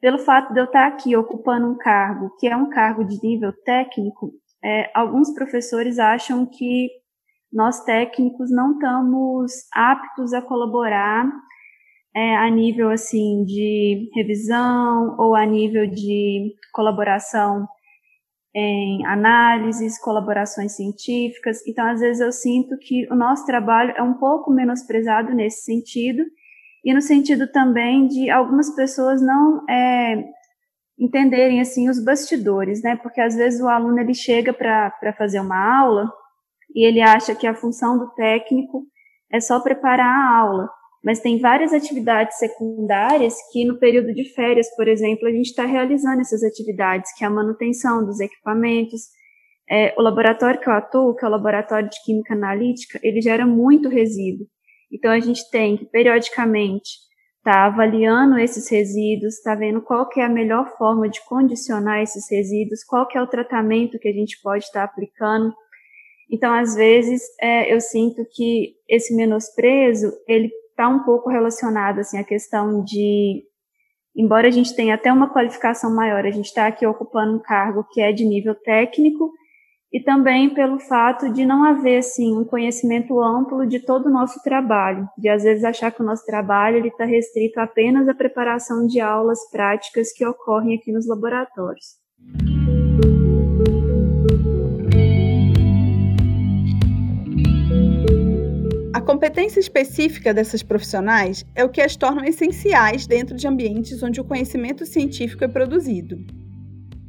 pelo 0.01 0.19
fato 0.19 0.53
de 0.53 0.61
eu 0.61 0.65
estar 0.65 0.87
aqui 0.87 1.17
ocupando 1.17 1.67
um 1.69 1.77
cargo 1.77 2.35
que 2.39 2.47
é 2.47 2.57
um 2.57 2.69
cargo 2.71 3.05
de 3.05 3.19
nível 3.23 3.53
técnico, 3.65 4.33
é, 4.65 4.91
alguns 4.95 5.33
professores 5.35 5.99
acham 5.99 6.47
que 6.47 6.89
nós 7.53 7.85
técnicos 7.85 8.51
não 8.51 8.73
estamos 8.73 9.53
aptos 9.73 10.33
a 10.33 10.43
colaborar 10.43 11.31
é, 12.15 12.37
a 12.37 12.51
nível 12.51 12.91
assim 12.91 13.45
de 13.45 14.11
revisão 14.15 15.17
ou 15.19 15.35
a 15.35 15.45
nível 15.47 15.87
de 15.87 16.55
colaboração 16.73 17.67
em 18.59 19.05
análises, 19.05 19.99
colaborações 19.99 20.75
científicas. 20.75 21.59
Então, 21.67 21.87
às 21.87 22.01
vezes 22.01 22.23
eu 22.23 22.33
sinto 22.33 22.79
que 22.79 23.07
o 23.13 23.15
nosso 23.15 23.45
trabalho 23.45 23.93
é 23.95 24.03
um 24.03 24.15
pouco 24.15 24.51
menosprezado 24.51 25.35
nesse 25.35 25.63
sentido 25.63 26.25
e 26.83 26.95
no 26.95 27.03
sentido 27.03 27.53
também 27.53 28.09
de 28.09 28.31
algumas 28.31 28.75
pessoas 28.75 29.21
não 29.21 29.63
é, 29.69 30.25
entenderem 30.99 31.61
assim 31.61 31.91
os 31.91 32.03
bastidores, 32.03 32.83
né? 32.83 32.97
Porque 32.97 33.21
às 33.21 33.37
vezes 33.37 33.61
o 33.61 33.69
aluno 33.69 34.01
ele 34.01 34.15
chega 34.15 34.55
para 34.55 35.13
fazer 35.19 35.41
uma 35.41 35.79
aula 35.79 36.11
e 36.75 36.87
ele 36.87 37.03
acha 37.03 37.35
que 37.35 37.47
a 37.47 37.55
função 37.55 37.99
do 37.99 38.09
técnico 38.15 38.85
é 39.31 39.39
só 39.39 39.61
preparar 39.61 40.07
a 40.07 40.39
aula. 40.39 40.71
Mas 41.07 41.21
tem 41.21 41.39
várias 41.39 41.73
atividades 41.73 42.37
secundárias 42.37 43.37
que 43.53 43.65
no 43.65 43.79
período 43.79 44.13
de 44.13 44.25
férias, 44.35 44.67
por 44.75 44.89
exemplo, 44.89 45.29
a 45.29 45.31
gente 45.31 45.47
está 45.47 45.65
realizando 45.65 46.21
essas 46.21 46.43
atividades, 46.43 47.17
que 47.17 47.23
é 47.23 47.29
a 47.29 47.31
manutenção 47.31 48.05
dos 48.05 48.19
equipamentos. 48.19 49.03
É, 49.71 49.95
o 49.97 50.03
laboratório 50.03 50.59
que 50.59 50.69
eu 50.69 50.73
atuo, 50.73 51.15
que 51.15 51.25
é 51.25 51.29
o 51.29 51.31
laboratório 51.31 51.89
de 51.89 52.03
química 52.05 52.35
analítica, 52.35 52.99
ele 53.05 53.21
gera 53.21 53.47
muito 53.47 53.89
resíduo. 53.89 54.49
Então 54.91 55.13
a 55.13 55.21
gente 55.21 55.49
tem 55.49 55.77
que 55.77 55.85
periodicamente 55.85 56.91
estar 57.39 57.53
tá 57.53 57.67
avaliando 57.67 58.37
esses 58.41 58.69
resíduos, 58.69 59.35
está 59.35 59.55
vendo 59.55 59.81
qual 59.83 60.09
que 60.09 60.19
é 60.19 60.25
a 60.25 60.29
melhor 60.29 60.77
forma 60.77 61.09
de 61.09 61.25
condicionar 61.25 62.03
esses 62.03 62.29
resíduos, 62.29 62.83
qual 62.83 63.07
que 63.07 63.17
é 63.17 63.23
o 63.23 63.29
tratamento 63.29 63.99
que 64.01 64.09
a 64.09 64.13
gente 64.13 64.41
pode 64.43 64.65
estar 64.65 64.85
tá 64.85 64.93
aplicando 64.93 65.55
então, 66.31 66.53
às 66.53 66.75
vezes, 66.75 67.23
é, 67.41 67.73
eu 67.73 67.81
sinto 67.81 68.27
que 68.33 68.75
esse 68.89 69.15
menosprezo, 69.15 70.13
ele 70.27 70.51
está 70.77 70.87
um 70.89 71.03
pouco 71.03 71.31
relacionado, 71.31 72.01
assim, 72.01 72.19
à 72.19 72.25
questão 72.25 72.85
de, 72.85 73.43
embora 74.15 74.47
a 74.47 74.51
gente 74.51 74.77
tenha 74.77 74.95
até 74.95 75.11
uma 75.11 75.33
qualificação 75.33 75.93
maior, 75.95 76.27
a 76.27 76.31
gente 76.31 76.45
está 76.45 76.67
aqui 76.67 76.87
ocupando 76.87 77.35
um 77.35 77.39
cargo 77.39 77.83
que 77.91 78.03
é 78.03 78.13
de 78.13 78.27
nível 78.27 78.55
técnico, 78.55 79.33
e 79.91 80.01
também 80.01 80.53
pelo 80.53 80.79
fato 80.79 81.33
de 81.33 81.47
não 81.47 81.65
haver, 81.65 81.99
assim, 81.99 82.37
um 82.37 82.45
conhecimento 82.45 83.19
amplo 83.23 83.67
de 83.67 83.81
todo 83.81 84.07
o 84.07 84.13
nosso 84.13 84.43
trabalho, 84.43 85.09
de 85.17 85.31
às 85.31 85.45
vezes 85.45 85.65
achar 85.65 85.91
que 85.91 86.03
o 86.03 86.05
nosso 86.05 86.27
trabalho 86.27 86.85
está 86.87 87.07
restrito 87.07 87.59
apenas 87.59 88.07
à 88.07 88.15
preparação 88.15 88.87
de 88.87 89.01
aulas 89.01 89.49
práticas 89.51 90.13
que 90.13 90.27
ocorrem 90.27 90.77
aqui 90.77 90.93
nos 90.93 91.07
laboratórios. 91.07 91.97
Competência 99.07 99.61
específica 99.61 100.35
dessas 100.35 100.65
profissionais 100.65 101.45
é 101.55 101.65
o 101.65 101.69
que 101.69 101.81
as 101.81 101.95
tornam 101.95 102.25
essenciais 102.25 103.07
dentro 103.07 103.37
de 103.37 103.47
ambientes 103.47 104.03
onde 104.03 104.21
o 104.21 104.25
conhecimento 104.25 104.85
científico 104.85 105.45
é 105.45 105.49
produzido. 105.49 106.19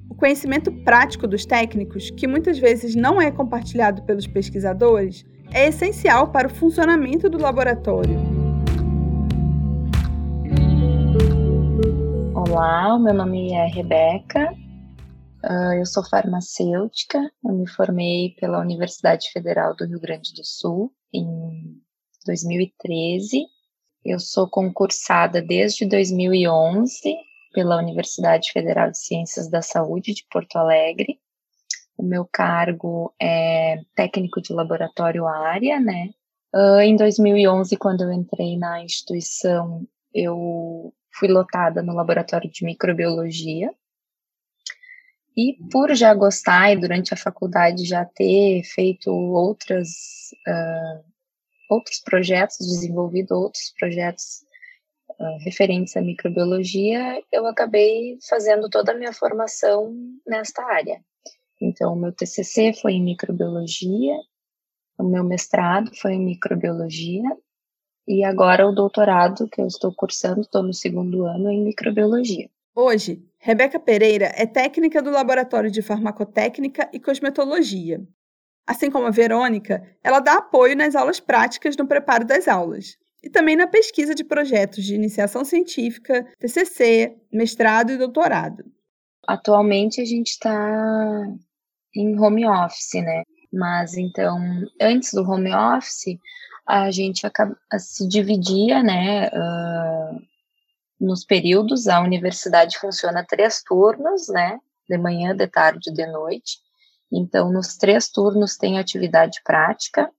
O 0.07 0.13
conhecimento 0.13 0.71
prático 0.83 1.27
dos 1.27 1.43
técnicos, 1.43 2.11
que 2.11 2.27
muitas 2.27 2.59
vezes 2.59 2.93
não 2.93 3.19
é 3.19 3.31
compartilhado 3.31 4.03
pelos 4.03 4.27
pesquisadores, 4.27 5.25
é 5.51 5.69
essencial 5.69 6.27
para 6.27 6.47
o 6.47 6.53
funcionamento 6.53 7.31
do 7.31 7.39
laboratório. 7.39 8.19
Olá, 12.35 12.99
meu 12.99 13.13
nome 13.15 13.53
é 13.53 13.65
Rebeca, 13.65 14.53
Uh, 15.43 15.73
eu 15.77 15.85
sou 15.85 16.03
farmacêutica, 16.03 17.19
eu 17.45 17.53
me 17.53 17.69
formei 17.69 18.35
pela 18.39 18.59
Universidade 18.59 19.29
Federal 19.31 19.75
do 19.75 19.85
Rio 19.85 19.99
Grande 19.99 20.33
do 20.33 20.43
Sul 20.43 20.91
em 21.13 21.56
2013. 22.27 23.45
Eu 24.05 24.19
sou 24.19 24.47
concursada 24.47 25.41
desde 25.41 25.85
2011 25.85 27.15
pela 27.53 27.77
Universidade 27.77 28.51
Federal 28.51 28.91
de 28.91 28.99
Ciências 28.99 29.49
da 29.49 29.61
Saúde 29.61 30.13
de 30.13 30.25
Porto 30.29 30.57
Alegre. 30.57 31.19
O 31.97 32.03
meu 32.03 32.27
cargo 32.31 33.13
é 33.19 33.81
técnico 33.95 34.39
de 34.39 34.53
laboratório 34.53 35.25
área, 35.25 35.79
né? 35.79 36.11
Uh, 36.53 36.79
em 36.81 36.95
2011, 36.95 37.75
quando 37.77 38.01
eu 38.03 38.11
entrei 38.11 38.57
na 38.57 38.83
instituição, 38.83 39.87
eu 40.13 40.93
fui 41.11 41.27
lotada 41.27 41.81
no 41.81 41.93
laboratório 41.93 42.49
de 42.49 42.63
microbiologia. 42.63 43.73
E 45.35 45.53
por 45.71 45.93
já 45.95 46.13
gostar 46.13 46.71
e 46.71 46.79
durante 46.79 47.13
a 47.13 47.17
faculdade 47.17 47.85
já 47.85 48.05
ter 48.05 48.63
feito 48.63 49.11
outras, 49.11 49.87
uh, 50.47 51.03
outros 51.69 51.99
projetos, 51.99 52.57
desenvolvido 52.59 53.33
outros 53.33 53.73
projetos 53.79 54.43
uh, 55.19 55.43
referentes 55.43 55.95
à 55.97 56.01
microbiologia, 56.01 57.21
eu 57.31 57.45
acabei 57.45 58.17
fazendo 58.27 58.69
toda 58.69 58.91
a 58.91 58.95
minha 58.95 59.13
formação 59.13 59.93
nesta 60.25 60.63
área. 60.63 61.01
Então, 61.61 61.93
o 61.93 61.95
meu 61.95 62.11
TCC 62.11 62.73
foi 62.73 62.93
em 62.93 63.03
microbiologia, 63.03 64.15
o 64.97 65.03
meu 65.03 65.23
mestrado 65.23 65.91
foi 65.95 66.13
em 66.13 66.23
microbiologia 66.23 67.29
e 68.07 68.23
agora 68.23 68.67
o 68.67 68.73
doutorado 68.73 69.47
que 69.49 69.59
eu 69.59 69.67
estou 69.67 69.93
cursando, 69.93 70.41
estou 70.41 70.63
no 70.63 70.73
segundo 70.73 71.25
ano 71.25 71.51
em 71.51 71.63
microbiologia. 71.63 72.49
Hoje, 72.75 73.23
Rebeca 73.39 73.79
Pereira 73.79 74.31
é 74.35 74.45
técnica 74.45 75.01
do 75.01 75.09
Laboratório 75.09 75.69
de 75.69 75.81
Farmacotécnica 75.81 76.89
e 76.93 76.99
Cosmetologia. 76.99 78.07
Assim 78.67 78.91
como 78.91 79.05
a 79.05 79.11
Verônica, 79.11 79.81
ela 80.03 80.19
dá 80.19 80.33
apoio 80.33 80.75
nas 80.75 80.93
aulas 80.93 81.21
práticas 81.21 81.77
no 81.77 81.87
preparo 81.87 82.25
das 82.25 82.49
aulas 82.49 82.97
e 83.23 83.29
também 83.29 83.55
na 83.55 83.65
pesquisa 83.65 84.13
de 84.13 84.25
projetos 84.25 84.83
de 84.83 84.93
iniciação 84.93 85.45
científica, 85.45 86.27
TCC, 86.37 87.15
mestrado 87.31 87.91
e 87.91 87.97
doutorado. 87.97 88.65
Atualmente 89.25 90.01
a 90.01 90.05
gente 90.05 90.31
está 90.31 91.25
em 91.95 92.19
home 92.19 92.45
office, 92.45 93.01
né? 93.01 93.23
Mas 93.51 93.97
então, 93.97 94.37
antes 94.81 95.13
do 95.13 95.23
home 95.23 95.53
office, 95.53 96.19
a 96.65 96.91
gente 96.91 97.21
se 97.79 98.07
dividia, 98.07 98.83
né? 98.83 99.27
Uh, 99.29 100.21
nos 100.99 101.23
períodos, 101.23 101.87
a 101.87 102.01
universidade 102.01 102.77
funciona 102.77 103.25
três 103.25 103.63
turnos, 103.63 104.27
né? 104.27 104.59
De 104.89 104.97
manhã, 104.97 105.35
de 105.35 105.47
tarde 105.47 105.89
e 105.89 105.93
de 105.93 106.05
noite. 106.07 106.59
Então, 107.11 107.51
nos 107.51 107.77
três 107.77 108.09
turnos 108.09 108.57
tem 108.57 108.77
atividade 108.77 109.41
prática 109.43 110.11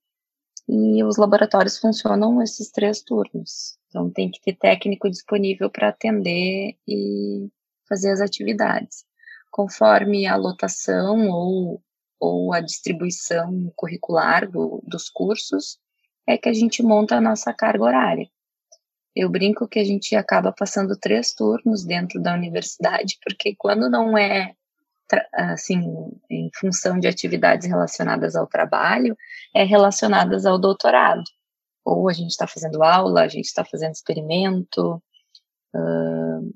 e 0.68 1.02
os 1.04 1.16
laboratórios 1.16 1.78
funcionam 1.78 2.42
esses 2.42 2.70
três 2.70 3.02
turnos. 3.02 3.78
Então, 3.88 4.10
tem 4.10 4.30
que 4.30 4.40
ter 4.40 4.54
técnico 4.54 5.10
disponível 5.10 5.70
para 5.70 5.88
atender 5.88 6.76
e 6.86 7.48
fazer 7.88 8.12
as 8.12 8.20
atividades. 8.20 9.04
Conforme 9.50 10.26
a 10.26 10.36
lotação 10.36 11.28
ou 11.30 11.82
ou 12.20 12.52
a 12.52 12.60
distribuição 12.60 13.72
curricular 13.76 14.50
do, 14.50 14.82
dos 14.86 15.08
cursos, 15.08 15.78
é 16.26 16.36
que 16.36 16.48
a 16.48 16.52
gente 16.52 16.82
monta 16.82 17.16
a 17.16 17.20
nossa 17.20 17.52
carga 17.52 17.84
horária. 17.84 18.28
Eu 19.14 19.30
brinco 19.30 19.66
que 19.66 19.78
a 19.78 19.84
gente 19.84 20.14
acaba 20.14 20.52
passando 20.52 20.96
três 20.96 21.32
turnos 21.32 21.84
dentro 21.84 22.20
da 22.20 22.34
universidade, 22.34 23.18
porque 23.22 23.54
quando 23.56 23.88
não 23.88 24.16
é 24.16 24.54
assim, 25.32 25.80
em 26.30 26.50
função 26.54 26.98
de 26.98 27.08
atividades 27.08 27.66
relacionadas 27.66 28.36
ao 28.36 28.46
trabalho, 28.46 29.16
é 29.54 29.64
relacionadas 29.64 30.46
ao 30.46 30.58
doutorado. 30.58 31.24
Ou 31.84 32.08
a 32.08 32.12
gente 32.12 32.30
está 32.30 32.46
fazendo 32.46 32.82
aula, 32.82 33.22
a 33.22 33.28
gente 33.28 33.46
está 33.46 33.64
fazendo 33.64 33.92
experimento, 33.92 35.02
uh, 35.74 36.54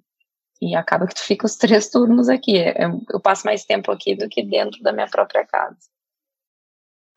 e 0.63 0.77
acaba 0.77 1.09
que 1.09 1.15
tu 1.15 1.23
fica 1.23 1.45
os 1.45 1.57
três 1.57 1.89
turnos 1.91 2.29
aqui. 2.29 2.57
É, 2.57 2.85
eu 3.13 3.21
passo 3.21 3.45
mais 3.45 3.65
tempo 3.65 3.91
aqui 3.91 4.15
do 4.15 4.29
que 4.29 4.45
dentro 4.45 4.81
da 4.81 4.93
minha 4.93 5.09
própria 5.09 5.45
casa. 5.45 5.91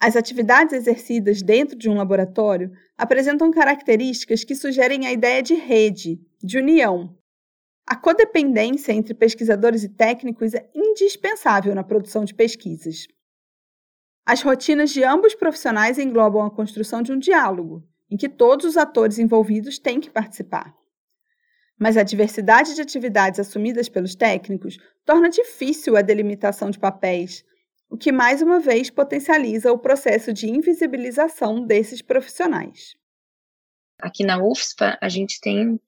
As 0.02 0.16
atividades 0.16 0.74
exercidas 0.74 1.42
dentro 1.44 1.78
de 1.78 1.88
um 1.88 1.96
laboratório 1.96 2.72
apresentam 2.98 3.52
características 3.52 4.44
que 4.44 4.56
sugerem 4.56 5.06
a 5.06 5.12
ideia 5.12 5.44
de 5.44 5.54
rede, 5.54 6.20
de 6.44 6.58
união. 6.58 7.16
A 7.88 7.96
codependência 7.96 8.92
entre 8.92 9.14
pesquisadores 9.14 9.84
e 9.84 9.90
técnicos 9.90 10.54
é 10.54 10.70
indispensável 10.74 11.76
na 11.76 11.84
produção 11.84 12.26
de 12.26 12.34
pesquisas. 12.34 13.08
As 14.26 14.42
rotinas 14.42 14.90
de 14.90 15.04
ambos 15.04 15.36
profissionais 15.36 16.00
englobam 16.00 16.44
a 16.44 16.50
construção 16.50 17.04
de 17.04 17.12
um 17.12 17.20
diálogo, 17.20 17.88
em 18.10 18.18
que 18.18 18.28
todos 18.28 18.66
os 18.66 18.76
atores 18.76 19.20
envolvidos 19.20 19.78
têm 19.78 20.00
que 20.00 20.10
participar. 20.10 20.76
Mas 21.78 21.96
a 21.96 22.04
diversidade 22.04 22.74
de 22.74 22.82
atividades 22.82 23.40
assumidas 23.40 23.88
pelos 23.88 24.16
técnicos 24.16 24.78
torna 25.06 25.30
difícil 25.30 25.96
a 25.96 26.02
delimitação 26.02 26.72
de 26.72 26.80
papéis, 26.80 27.46
o 27.90 27.98
que 27.98 28.12
mais 28.12 28.42
uma 28.42 28.60
vez 28.60 28.90
potencializa 28.90 29.72
o 29.72 29.78
processo 29.78 30.34
de 30.34 30.50
invisibilização 30.50 31.64
desses 31.64 32.02
profissionais. 32.02 32.96
Aqui 34.00 34.24
na 34.24 34.44
UFSPA, 34.44 34.98
a 35.00 35.08
gente 35.08 35.40
tem, 35.40 35.80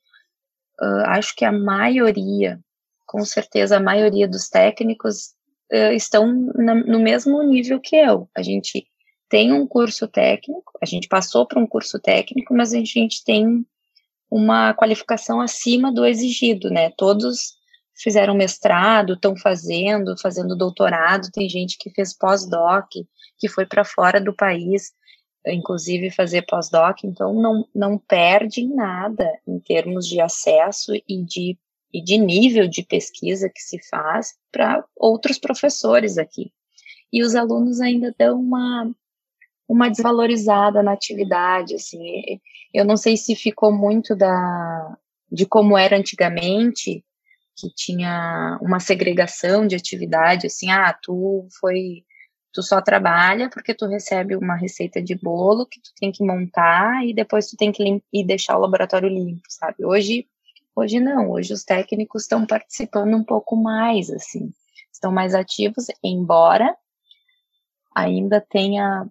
uh, 0.82 1.04
acho 1.08 1.36
que 1.36 1.46
a 1.46 1.52
maioria, 1.52 2.60
com 3.06 3.24
certeza 3.26 3.78
a 3.78 3.82
maioria 3.82 4.28
dos 4.28 4.50
técnicos 4.50 5.34
uh, 5.72 5.94
estão 5.94 6.52
na, 6.56 6.76
no 6.76 7.00
mesmo 7.00 7.42
nível 7.44 7.80
que 7.80 7.96
eu. 7.96 8.30
A 8.36 8.42
gente 8.42 8.88
tem 9.30 9.52
um 9.52 9.68
curso 9.68 10.08
técnico, 10.08 10.72
a 10.82 10.86
gente 10.86 11.08
passou 11.08 11.46
para 11.46 11.60
um 11.60 11.68
curso 11.68 12.00
técnico, 12.00 12.54
mas 12.54 12.74
a 12.74 12.78
gente 12.78 13.24
tem 13.24 13.66
uma 14.30 14.74
qualificação 14.74 15.42
acima 15.42 15.92
do 15.92 16.06
exigido, 16.06 16.70
né? 16.70 16.92
Todos 16.98 17.58
fizeram 17.96 18.36
mestrado, 18.36 19.14
estão 19.14 19.36
fazendo, 19.36 20.16
fazendo 20.22 20.56
doutorado, 20.56 21.32
tem 21.32 21.50
gente 21.50 21.78
que 21.80 21.90
fez 21.90 22.16
pós-doc, 22.16 22.88
que 23.40 23.48
foi 23.50 23.66
para 23.66 23.84
fora 23.84 24.22
do 24.22 24.34
país, 24.34 24.92
inclusive 25.54 26.12
fazer 26.12 26.44
pós-doc, 26.44 27.04
então 27.04 27.34
não, 27.34 27.68
não 27.74 27.98
perde 27.98 28.66
nada 28.68 29.28
em 29.48 29.60
termos 29.60 30.08
de 30.08 30.20
acesso 30.20 30.94
e 31.08 31.24
de, 31.24 31.58
e 31.94 32.04
de 32.04 32.18
nível 32.18 32.68
de 32.68 32.84
pesquisa 32.84 33.50
que 33.50 33.62
se 33.62 33.80
faz 33.90 34.36
para 34.52 34.84
outros 34.96 35.38
professores 35.38 36.18
aqui. 36.18 36.52
E 37.12 37.24
os 37.24 37.36
alunos 37.36 37.80
ainda 37.80 38.14
dão 38.18 38.40
uma, 38.40 38.92
uma 39.68 39.90
desvalorizada 39.90 40.84
na 40.84 40.94
atividade, 40.94 41.76
assim, 41.76 42.40
eu 42.74 42.86
não 42.86 42.98
sei 42.98 43.16
se 43.18 43.36
ficou 43.36 43.72
muito 43.72 44.16
da 44.16 44.98
de 45.30 45.46
como 45.46 45.78
era 45.78 45.98
antigamente, 45.98 47.04
que 47.58 47.70
tinha 47.76 48.58
uma 48.62 48.80
segregação 48.80 49.68
de 49.68 49.76
atividade, 49.76 50.48
assim, 50.48 50.72
ah, 50.72 50.98
tu 51.02 51.48
foi 51.60 52.06
tu 52.54 52.64
só 52.64 52.82
trabalha 52.82 53.50
porque 53.50 53.74
tu 53.74 53.86
recebe 53.86 54.36
uma 54.36 54.56
receita 54.56 55.02
de 55.02 55.16
bolo 55.16 55.66
que 55.66 55.80
tu 55.80 55.92
tem 56.00 56.12
que 56.12 56.24
montar 56.24 57.06
e 57.06 57.14
depois 57.14 57.48
tu 57.48 57.56
tem 57.56 57.72
que 57.72 58.02
e 58.12 58.26
deixar 58.26 58.58
o 58.58 58.62
laboratório 58.62 59.10
limpo, 59.10 59.44
sabe? 59.50 59.86
Hoje, 59.86 60.28
hoje 60.76 61.00
não, 61.00 61.32
hoje 61.32 61.54
os 61.54 61.64
técnicos 61.64 62.24
estão 62.24 62.46
participando 62.46 63.16
um 63.16 63.24
pouco 63.24 63.56
mais, 63.56 64.10
assim, 64.10 64.52
estão 64.92 65.12
mais 65.12 65.36
ativos, 65.36 65.86
embora 66.04 66.76
ainda 67.96 68.40
tenha 68.40 69.08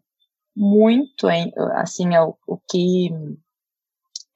muito, 0.54 1.28
assim, 1.74 2.14
é 2.14 2.22
o, 2.22 2.36
o 2.46 2.56
que 2.56 3.10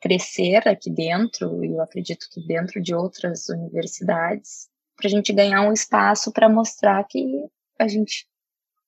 crescer 0.01 0.67
aqui 0.67 0.91
dentro, 0.91 1.65
e 1.65 1.69
eu 1.69 1.81
acredito 1.81 2.27
que 2.33 2.41
dentro 2.47 2.81
de 2.83 2.95
outras 2.95 3.49
universidades, 3.49 4.69
para 4.97 5.07
a 5.07 5.11
gente 5.11 5.33
ganhar 5.33 5.63
um 5.63 5.73
espaço 5.73 6.33
para 6.33 6.49
mostrar 6.49 7.03
que 7.05 7.45
a 7.79 7.87
gente 7.87 8.27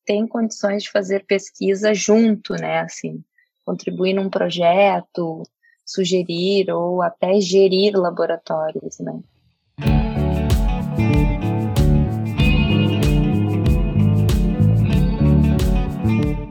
tem 0.04 0.26
condições 0.26 0.82
de 0.84 0.90
fazer 0.90 1.24
pesquisa 1.26 1.94
junto, 1.94 2.54
né? 2.54 2.80
Assim, 2.80 3.22
contribuir 3.64 4.14
num 4.14 4.28
projeto, 4.28 5.42
sugerir 5.84 6.70
ou 6.70 7.02
até 7.02 7.40
gerir 7.40 7.96
laboratórios, 7.96 8.98
né? 8.98 9.20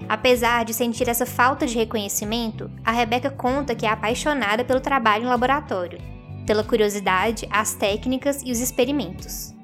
Apesar 0.07 0.65
de 0.65 0.73
sentir 0.73 1.07
essa 1.07 1.25
falta 1.25 1.65
de 1.65 1.75
reconhecimento, 1.75 2.69
a 2.85 2.91
Rebeca 2.91 3.31
conta 3.31 3.73
que 3.73 3.85
é 3.85 3.89
apaixonada 3.89 4.63
pelo 4.63 4.79
trabalho 4.79 5.23
em 5.23 5.27
laboratório, 5.27 5.99
pela 6.45 6.63
curiosidade, 6.63 7.47
as 7.49 7.73
técnicas 7.73 8.41
e 8.45 8.51
os 8.51 8.59
experimentos. 8.59 9.55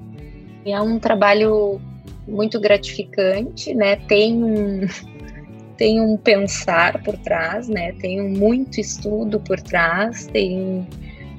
É 0.66 0.82
um 0.82 1.00
trabalho 1.00 1.80
muito 2.28 2.60
gratificante, 2.60 3.74
né? 3.74 3.96
Tem 3.96 4.44
um, 4.44 4.88
tem 5.78 6.02
um 6.02 6.18
pensar 6.18 7.02
por 7.04 7.18
trás, 7.18 7.68
né? 7.68 7.94
Tem 7.94 8.22
um 8.22 8.30
muito 8.30 8.80
estudo 8.80 9.40
por 9.40 9.60
trás, 9.62 10.28
tem 10.28 10.88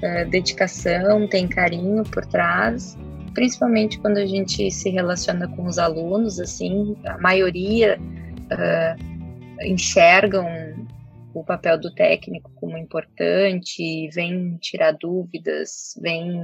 uh, 0.02 0.30
dedicação, 0.30 1.26
tem 1.28 1.46
carinho 1.46 2.02
por 2.04 2.24
trás 2.26 2.96
principalmente 3.38 4.00
quando 4.00 4.18
a 4.18 4.26
gente 4.26 4.68
se 4.68 4.90
relaciona 4.90 5.46
com 5.46 5.64
os 5.64 5.78
alunos, 5.78 6.40
assim, 6.40 6.96
a 7.06 7.16
maioria 7.18 7.96
uh, 8.00 9.64
enxergam 9.64 10.44
o 11.32 11.44
papel 11.44 11.78
do 11.78 11.94
técnico 11.94 12.50
como 12.56 12.76
importante, 12.76 14.08
vem 14.12 14.56
tirar 14.56 14.90
dúvidas, 14.92 15.94
vem 16.02 16.42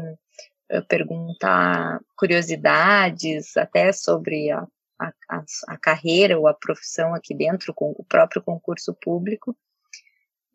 perguntar 0.83 2.01
curiosidades 2.17 3.57
até 3.57 3.93
sobre 3.93 4.51
a, 4.51 4.67
a, 4.99 5.45
a, 5.69 5.79
carreira 5.79 6.39
ou 6.39 6.47
a 6.47 6.55
profissão 6.55 7.15
aqui 7.15 7.35
dentro, 7.35 7.75
com 7.75 7.95
o 7.97 8.05
próprio 8.05 8.43
concurso 8.43 8.95
público. 8.95 9.57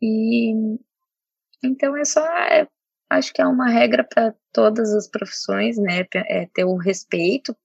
E 0.02 0.54
então 1.64 1.96
é 1.98 2.06
só, 2.06 2.26
é, 2.26 2.68
acho 3.10 3.34
que 3.34 3.42
é 3.42 3.48
uma 3.48 3.70
regra 3.70 4.04
para 4.04 4.34
todas 4.52 4.94
as 4.94 5.08
profissões, 5.08 5.78
né? 5.78 6.06
É 6.14 6.48
ter 6.48 6.64
o 6.64 6.78
respeito 6.78 7.56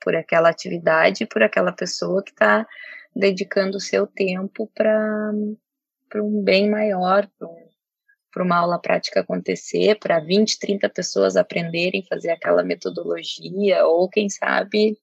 por 0.00 0.14
aquela 0.14 0.50
atividade, 0.50 1.26
por 1.26 1.42
aquela 1.42 1.72
pessoa 1.72 2.22
que 2.22 2.30
está 2.30 2.66
dedicando 3.14 3.76
o 3.76 3.80
seu 3.80 4.06
tempo 4.06 4.70
para 4.74 5.32
um 6.16 6.42
bem 6.42 6.68
maior, 6.68 7.28
para 7.38 7.48
uma 8.42 8.56
aula 8.56 8.78
prática 8.78 9.20
acontecer, 9.20 9.98
para 9.98 10.20
20, 10.20 10.58
30 10.58 10.88
pessoas 10.88 11.36
aprenderem 11.36 12.04
fazer 12.08 12.30
aquela 12.30 12.62
metodologia, 12.62 13.86
ou 13.86 14.08
quem 14.08 14.28
sabe 14.28 14.98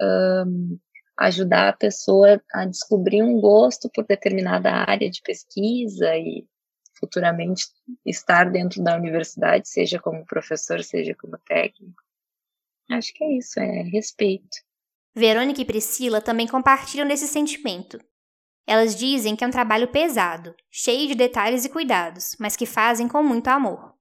um, 0.00 0.78
ajudar 1.18 1.68
a 1.68 1.76
pessoa 1.76 2.42
a 2.52 2.64
descobrir 2.64 3.22
um 3.22 3.40
gosto 3.40 3.90
por 3.90 4.06
determinada 4.06 4.70
área 4.70 5.10
de 5.10 5.20
pesquisa 5.22 6.16
e 6.16 6.46
futuramente 6.98 7.66
estar 8.06 8.50
dentro 8.50 8.82
da 8.82 8.96
universidade, 8.96 9.68
seja 9.68 9.98
como 9.98 10.24
professor, 10.24 10.82
seja 10.82 11.14
como 11.14 11.36
técnico. 11.38 12.00
Acho 12.90 13.12
que 13.12 13.24
é 13.24 13.36
isso, 13.36 13.58
é 13.58 13.82
respeito. 13.82 14.56
Verônica 15.14 15.60
e 15.60 15.64
Priscila 15.64 16.20
também 16.20 16.46
compartilham 16.46 17.06
desse 17.06 17.26
sentimento. 17.26 17.98
Elas 18.66 18.94
dizem 18.94 19.34
que 19.34 19.42
é 19.42 19.46
um 19.46 19.50
trabalho 19.50 19.88
pesado, 19.88 20.54
cheio 20.70 21.08
de 21.08 21.14
detalhes 21.14 21.64
e 21.64 21.68
cuidados, 21.68 22.36
mas 22.38 22.56
que 22.56 22.66
fazem 22.66 23.08
com 23.08 23.22
muito 23.22 23.48
amor. 23.48 23.92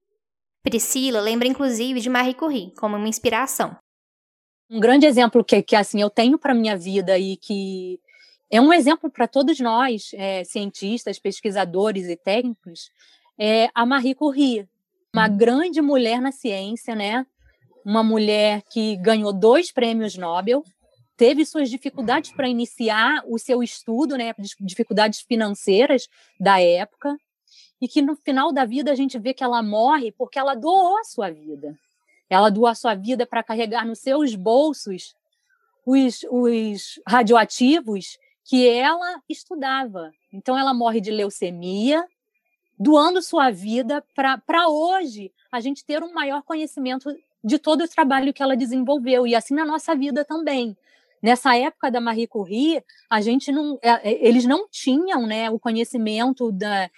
Priscila 0.64 1.20
lembra 1.20 1.48
inclusive 1.48 2.00
de 2.00 2.10
Marie 2.10 2.36
Curie 2.36 2.74
como 2.76 2.96
uma 2.96 3.08
inspiração. 3.08 3.76
Um 4.70 4.80
grande 4.80 5.06
exemplo 5.06 5.44
que, 5.44 5.62
que 5.62 5.76
assim 5.76 6.02
eu 6.02 6.10
tenho 6.10 6.38
para 6.38 6.54
minha 6.54 6.78
vida 6.78 7.18
e 7.18 7.36
que 7.36 8.00
é 8.50 8.62
um 8.62 8.72
exemplo 8.72 9.10
para 9.10 9.28
todos 9.28 9.60
nós, 9.60 10.12
é, 10.14 10.44
cientistas, 10.44 11.18
pesquisadores 11.18 12.08
e 12.08 12.16
técnicos, 12.16 12.92
é 13.40 13.70
a 13.74 13.86
Marie 13.86 14.14
Curie, 14.14 14.68
uma 15.14 15.28
uhum. 15.28 15.38
grande 15.38 15.82
mulher 15.82 16.22
na 16.22 16.32
ciência, 16.32 16.94
né? 16.94 17.26
Uma 17.84 18.04
mulher 18.04 18.62
que 18.70 18.96
ganhou 18.98 19.34
dois 19.34 19.72
prêmios 19.72 20.16
Nobel, 20.16 20.64
teve 21.22 21.46
suas 21.46 21.70
dificuldades 21.70 22.32
para 22.32 22.50
iniciar 22.50 23.24
o 23.28 23.38
seu 23.38 23.62
estudo, 23.62 24.18
né? 24.18 24.34
Dificuldades 24.60 25.22
financeiras 25.22 26.10
da 26.40 26.60
época, 26.60 27.16
e 27.80 27.88
que 27.88 28.02
no 28.02 28.16
final 28.16 28.52
da 28.52 28.66
vida 28.66 28.92
a 28.92 28.96
gente 28.96 29.20
vê 29.20 29.32
que 29.32 29.44
ela 29.44 29.62
morre 29.62 30.12
porque 30.12 30.40
ela 30.40 30.56
doou 30.56 30.98
a 30.98 31.04
sua 31.04 31.30
vida. 31.30 31.78
Ela 32.28 32.50
doou 32.50 32.66
a 32.66 32.74
sua 32.74 32.96
vida 32.96 33.24
para 33.24 33.44
carregar 33.44 33.86
nos 33.86 34.00
seus 34.00 34.34
bolsos 34.34 35.14
os, 35.86 36.26
os 36.28 37.00
radioativos 37.08 38.18
que 38.44 38.68
ela 38.68 39.22
estudava. 39.30 40.12
Então, 40.34 40.58
ela 40.58 40.74
morre 40.74 41.00
de 41.00 41.12
leucemia, 41.12 42.04
doando 42.80 43.22
sua 43.22 43.52
vida 43.52 44.04
para 44.16 44.70
hoje 44.70 45.32
a 45.52 45.60
gente 45.60 45.86
ter 45.86 46.02
um 46.02 46.14
maior 46.16 46.42
conhecimento 46.42 47.16
de 47.44 47.60
todo 47.60 47.84
o 47.84 47.88
trabalho 47.88 48.34
que 48.34 48.42
ela 48.42 48.58
desenvolveu, 48.58 49.28
e 49.28 49.36
assim 49.36 49.54
na 49.54 49.66
nossa 49.66 49.96
vida 49.96 50.26
também. 50.26 50.76
Nessa 51.22 51.56
época 51.56 51.92
da 51.92 52.02
Marie 52.02 52.28
Curie, 52.28 52.84
a 53.10 53.22
gente 53.22 53.52
não, 53.52 53.78
é, 53.82 54.12
é, 54.12 54.28
eles 54.28 54.46
não 54.46 54.68
tinham 54.70 55.28
né, 55.28 55.50
o 55.50 55.60
conhecimento 55.60 56.52
da, 56.52 56.90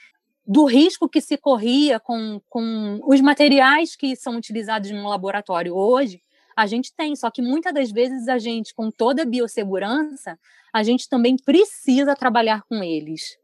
do 0.46 0.66
risco 0.66 1.10
que 1.10 1.20
se 1.20 1.38
corria 1.38 2.00
com, 2.00 2.42
com 2.50 3.00
os 3.06 3.20
materiais 3.20 3.96
que 3.96 4.16
são 4.16 4.38
utilizados 4.38 4.92
no 4.92 5.08
laboratório 5.08 5.76
hoje 5.76 6.22
a 6.56 6.66
gente 6.66 6.94
tem, 6.94 7.16
só 7.16 7.30
que 7.30 7.42
muitas 7.42 7.74
das 7.74 7.92
vezes 7.92 8.28
a 8.28 8.38
gente, 8.38 8.74
com 8.74 8.92
toda 8.92 9.24
a 9.24 9.26
biossegurança, 9.26 10.40
a 10.72 10.84
gente 10.84 11.10
também 11.10 11.36
precisa 11.36 12.16
trabalhar 12.16 12.64
com 12.64 12.84
eles. 12.84 13.38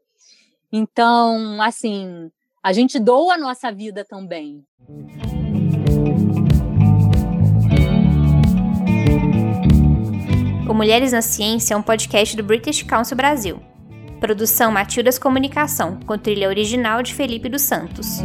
Então, 0.72 1.60
assim, 1.60 2.30
a 2.62 2.72
gente 2.72 2.98
doa 2.98 3.34
a 3.34 3.38
nossa 3.38 3.72
vida 3.72 4.04
também. 4.04 4.64
O 10.70 10.72
Mulheres 10.72 11.10
na 11.10 11.20
Ciência 11.20 11.74
é 11.74 11.76
um 11.76 11.82
podcast 11.82 12.36
do 12.36 12.44
British 12.44 12.84
Council 12.84 13.16
Brasil. 13.16 13.60
Produção 14.20 14.70
Matildas 14.70 15.18
Comunicação, 15.18 15.98
com 16.06 16.16
trilha 16.16 16.46
original 16.46 17.02
de 17.02 17.12
Felipe 17.12 17.48
dos 17.48 17.62
Santos. 17.62 18.20